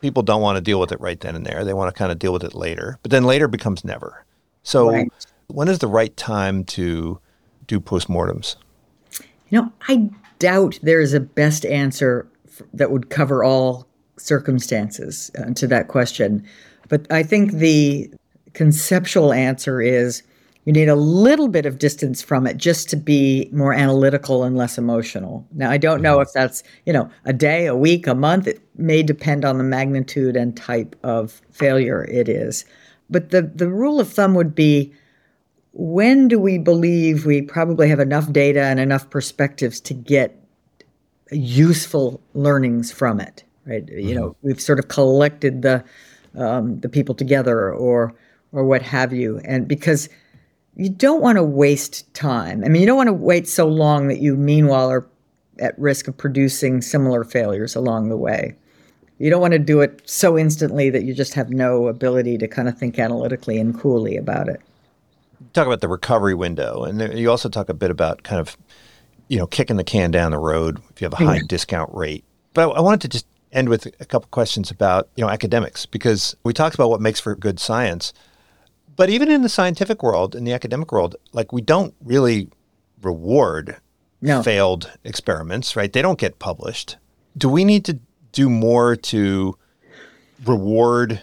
[0.00, 1.64] people don't want to deal with it right then and there.
[1.64, 2.98] They want to kind of deal with it later.
[3.02, 4.24] But then later becomes never.
[4.62, 5.12] So right.
[5.48, 7.20] when is the right time to
[7.66, 8.56] do postmortems?
[9.50, 10.10] You know, I
[10.44, 12.28] doubt there is a best answer
[12.74, 13.86] that would cover all
[14.18, 16.46] circumstances uh, to that question.
[16.90, 18.12] But I think the
[18.52, 20.22] conceptual answer is
[20.66, 24.54] you need a little bit of distance from it just to be more analytical and
[24.54, 25.46] less emotional.
[25.52, 26.28] Now, I don't know mm-hmm.
[26.28, 28.46] if that's, you know, a day, a week, a month.
[28.46, 32.66] It may depend on the magnitude and type of failure it is.
[33.08, 34.92] But the, the rule of thumb would be
[35.74, 40.40] when do we believe we probably have enough data and enough perspectives to get
[41.32, 43.84] useful learnings from it, right?
[43.86, 44.08] Mm-hmm.
[44.08, 44.46] You know, mm-hmm.
[44.46, 45.84] we've sort of collected the
[46.36, 48.14] um, the people together or
[48.52, 50.08] or what have you, and because
[50.76, 52.62] you don't want to waste time.
[52.64, 55.08] I mean, you don't want to wait so long that you, meanwhile, are
[55.60, 58.54] at risk of producing similar failures along the way.
[59.18, 62.48] You don't want to do it so instantly that you just have no ability to
[62.48, 64.60] kind of think analytically and coolly about it.
[65.54, 68.56] Talk about the recovery window, and you also talk a bit about kind of,
[69.28, 71.42] you know, kicking the can down the road if you have a high yeah.
[71.48, 72.24] discount rate.
[72.52, 76.36] But I wanted to just end with a couple questions about you know academics because
[76.42, 78.12] we talked about what makes for good science
[78.96, 82.48] but even in the scientific world, in the academic world, like we don't really
[83.02, 83.76] reward
[84.20, 84.42] no.
[84.42, 85.92] failed experiments, right?
[85.92, 86.96] They don't get published.
[87.36, 87.98] Do we need to
[88.32, 89.56] do more to
[90.44, 91.22] reward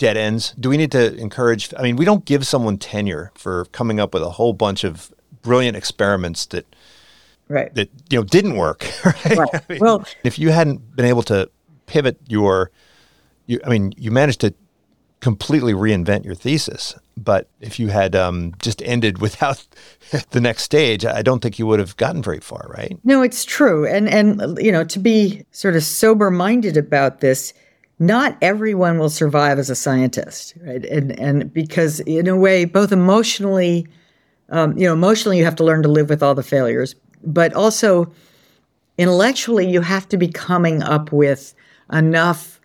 [0.00, 0.52] dead ends?
[0.58, 1.72] Do we need to encourage?
[1.76, 5.12] I mean, we don't give someone tenure for coming up with a whole bunch of
[5.42, 6.66] brilliant experiments that
[7.48, 8.90] right that you know didn't work.
[9.04, 9.38] Right?
[9.38, 9.48] right.
[9.54, 11.50] I mean, well, if you hadn't been able to
[11.86, 12.70] pivot your,
[13.46, 14.54] you, I mean, you managed to
[15.20, 16.94] completely reinvent your thesis.
[17.16, 19.66] But if you had um, just ended without
[20.30, 22.98] the next stage, I don't think you would have gotten very far, right?
[23.04, 23.86] No, it's true.
[23.86, 27.52] And and you know, to be sort of sober minded about this,
[28.00, 30.84] not everyone will survive as a scientist, right?
[30.86, 33.86] And and because in a way, both emotionally,
[34.48, 37.52] um, you know, emotionally, you have to learn to live with all the failures, but
[37.52, 38.10] also
[38.96, 41.54] intellectually, you have to be coming up with
[41.92, 42.58] enough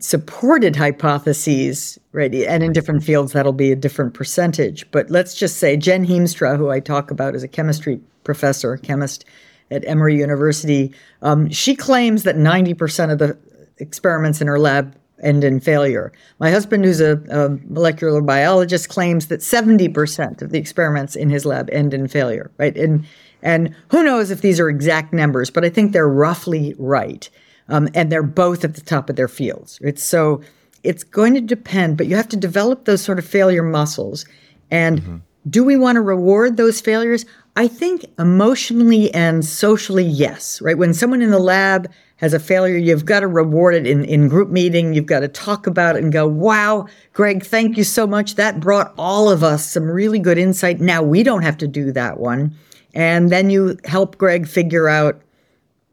[0.00, 2.34] supported hypotheses, right?
[2.34, 4.90] And in different fields, that'll be a different percentage.
[4.90, 9.24] But let's just say Jen Heemstra, who I talk about as a chemistry professor, chemist
[9.70, 13.38] at Emory University, um, she claims that 90% of the
[13.78, 16.12] experiments in her lab end in failure.
[16.38, 21.46] My husband, who's a, a, molecular biologist, claims that 70% of the experiments in his
[21.46, 22.76] lab end in failure, right?
[22.76, 23.06] And,
[23.42, 27.28] and who knows if these are exact numbers, but I think they're roughly right.
[27.68, 29.80] Um, and they're both at the top of their fields.
[29.82, 29.98] Right?
[29.98, 30.42] So
[30.82, 34.26] it's going to depend, but you have to develop those sort of failure muscles.
[34.70, 35.16] And mm-hmm.
[35.48, 37.24] do we want to reward those failures?
[37.56, 40.76] I think emotionally and socially, yes, right?
[40.76, 44.28] When someone in the lab has a failure, you've got to reward it in, in
[44.28, 44.92] group meeting.
[44.92, 48.34] You've got to talk about it and go, wow, Greg, thank you so much.
[48.34, 50.80] That brought all of us some really good insight.
[50.80, 52.56] Now we don't have to do that one.
[52.92, 55.20] And then you help Greg figure out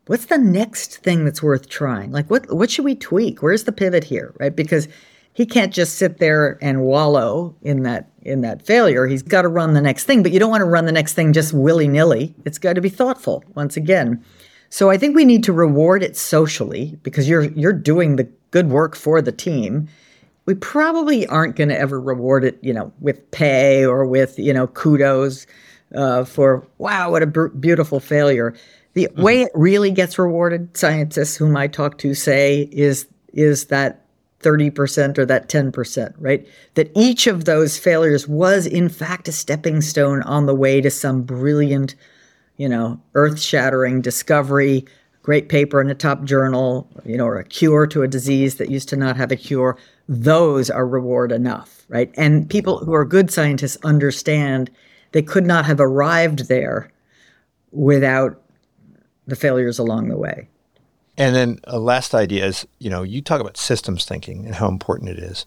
[0.08, 2.12] what's the next thing that's worth trying?
[2.12, 3.42] Like what what should we tweak?
[3.42, 4.56] Where's the pivot here, right?
[4.56, 4.88] Because
[5.34, 9.08] he can't just sit there and wallow in that in that failure.
[9.08, 11.14] He's got to run the next thing, but you don't want to run the next
[11.14, 12.36] thing just willy-nilly.
[12.46, 14.24] It's got to be thoughtful once again.
[14.70, 18.70] So I think we need to reward it socially because you're you're doing the good
[18.70, 19.88] work for the team.
[20.46, 24.54] We probably aren't going to ever reward it, you know, with pay or with, you
[24.54, 25.46] know, kudos
[25.96, 28.56] uh, for wow, what a b- beautiful failure.
[28.94, 29.22] The mm-hmm.
[29.22, 34.01] way it really gets rewarded, scientists whom I talk to say, is is that
[34.42, 36.48] 30% or that 10%, right?
[36.76, 40.90] That each of those failures was in fact a stepping stone on the way to
[40.90, 41.96] some brilliant,
[42.58, 44.86] you know, earth-shattering discovery,
[45.24, 48.70] great paper in a top journal, you know, or a cure to a disease that
[48.70, 49.78] used to not have a cure.
[50.10, 52.12] Those are reward enough, right?
[52.16, 54.72] And people who are good scientists understand
[55.12, 56.92] they could not have arrived there
[57.72, 58.42] without
[59.28, 60.48] the failures along the way.
[61.18, 64.68] And then a last idea is, you know, you talk about systems thinking and how
[64.68, 65.46] important it is.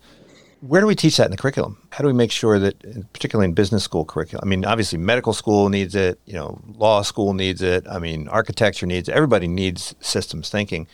[0.60, 1.76] Where do we teach that in the curriculum?
[1.90, 2.80] How do we make sure that,
[3.12, 7.02] particularly in business school curriculum, I mean, obviously medical school needs it, you know, law
[7.02, 10.86] school needs it, I mean, architecture needs it, everybody needs systems thinking.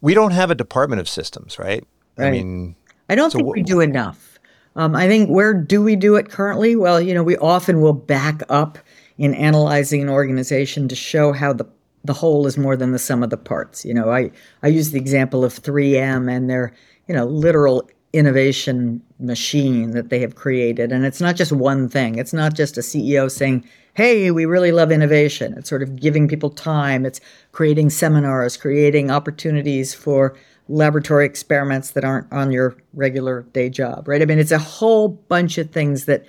[0.00, 1.86] We don't have a department of systems, right?
[2.16, 2.26] right.
[2.26, 2.74] I mean,
[3.08, 4.38] I don't so think we do enough.
[4.76, 6.74] Um, I think where do we do it currently?
[6.74, 8.78] Well, you know, we often will back up
[9.18, 11.66] in analyzing an organization to show how the
[12.04, 13.84] the whole is more than the sum of the parts.
[13.84, 14.30] You know, I,
[14.62, 16.72] I use the example of 3M and their,
[17.08, 20.92] you know, literal innovation machine that they have created.
[20.92, 22.16] And it's not just one thing.
[22.16, 25.54] It's not just a CEO saying, hey, we really love innovation.
[25.56, 27.04] It's sort of giving people time.
[27.04, 30.36] It's creating seminars, creating opportunities for
[30.68, 34.22] laboratory experiments that aren't on your regular day job, right?
[34.22, 36.24] I mean, it's a whole bunch of things that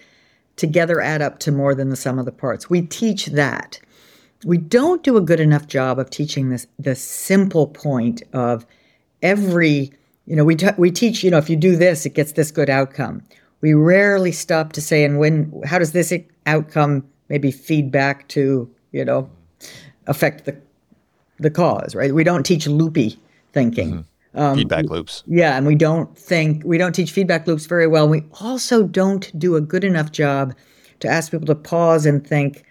[0.55, 2.69] together add up to more than the sum of the parts.
[2.69, 3.79] We teach that
[4.45, 8.65] we don't do a good enough job of teaching this the simple point of
[9.21, 9.91] every
[10.27, 12.51] you know we t- we teach you know if you do this it gets this
[12.51, 13.21] good outcome.
[13.61, 16.13] We rarely stop to say and when how does this
[16.45, 19.29] outcome maybe feedback to you know
[20.07, 20.55] affect the
[21.39, 22.13] the cause right?
[22.13, 23.19] We don't teach loopy
[23.51, 23.91] thinking.
[23.91, 24.39] Mm-hmm.
[24.39, 25.23] um, feedback loops.
[25.25, 28.07] Yeah and we don't think we don't teach feedback loops very well.
[28.07, 30.53] We also don't do a good enough job
[30.99, 32.63] to ask people to pause and think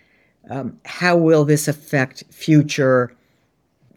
[0.51, 3.15] um, how will this affect future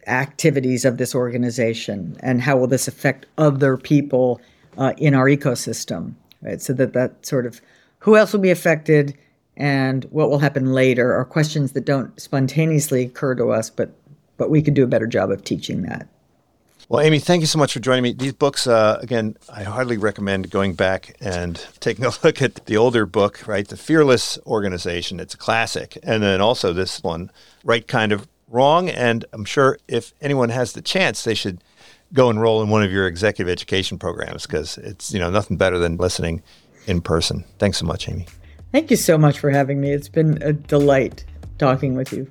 [0.06, 2.16] activities of this organization?
[2.20, 4.40] And how will this affect other people
[4.76, 6.60] uh, in our ecosystem right?
[6.60, 7.60] So that that sort of
[8.00, 9.16] who else will be affected
[9.56, 13.90] and what will happen later are questions that don't spontaneously occur to us but
[14.36, 16.06] but we could do a better job of teaching that
[16.88, 18.12] well, Amy, thank you so much for joining me.
[18.14, 22.78] These books, uh, again, I hardly recommend going back and taking a look at the
[22.78, 23.68] older book, right?
[23.68, 25.20] The Fearless Organization.
[25.20, 25.98] It's a classic.
[26.02, 27.30] And then also this one,
[27.62, 28.88] Right Kind of Wrong.
[28.88, 31.62] And I'm sure if anyone has the chance, they should
[32.14, 35.78] go enroll in one of your executive education programs because it's, you know, nothing better
[35.78, 36.42] than listening
[36.86, 37.44] in person.
[37.58, 38.26] Thanks so much, Amy.
[38.72, 39.92] Thank you so much for having me.
[39.92, 41.26] It's been a delight
[41.58, 42.30] talking with you.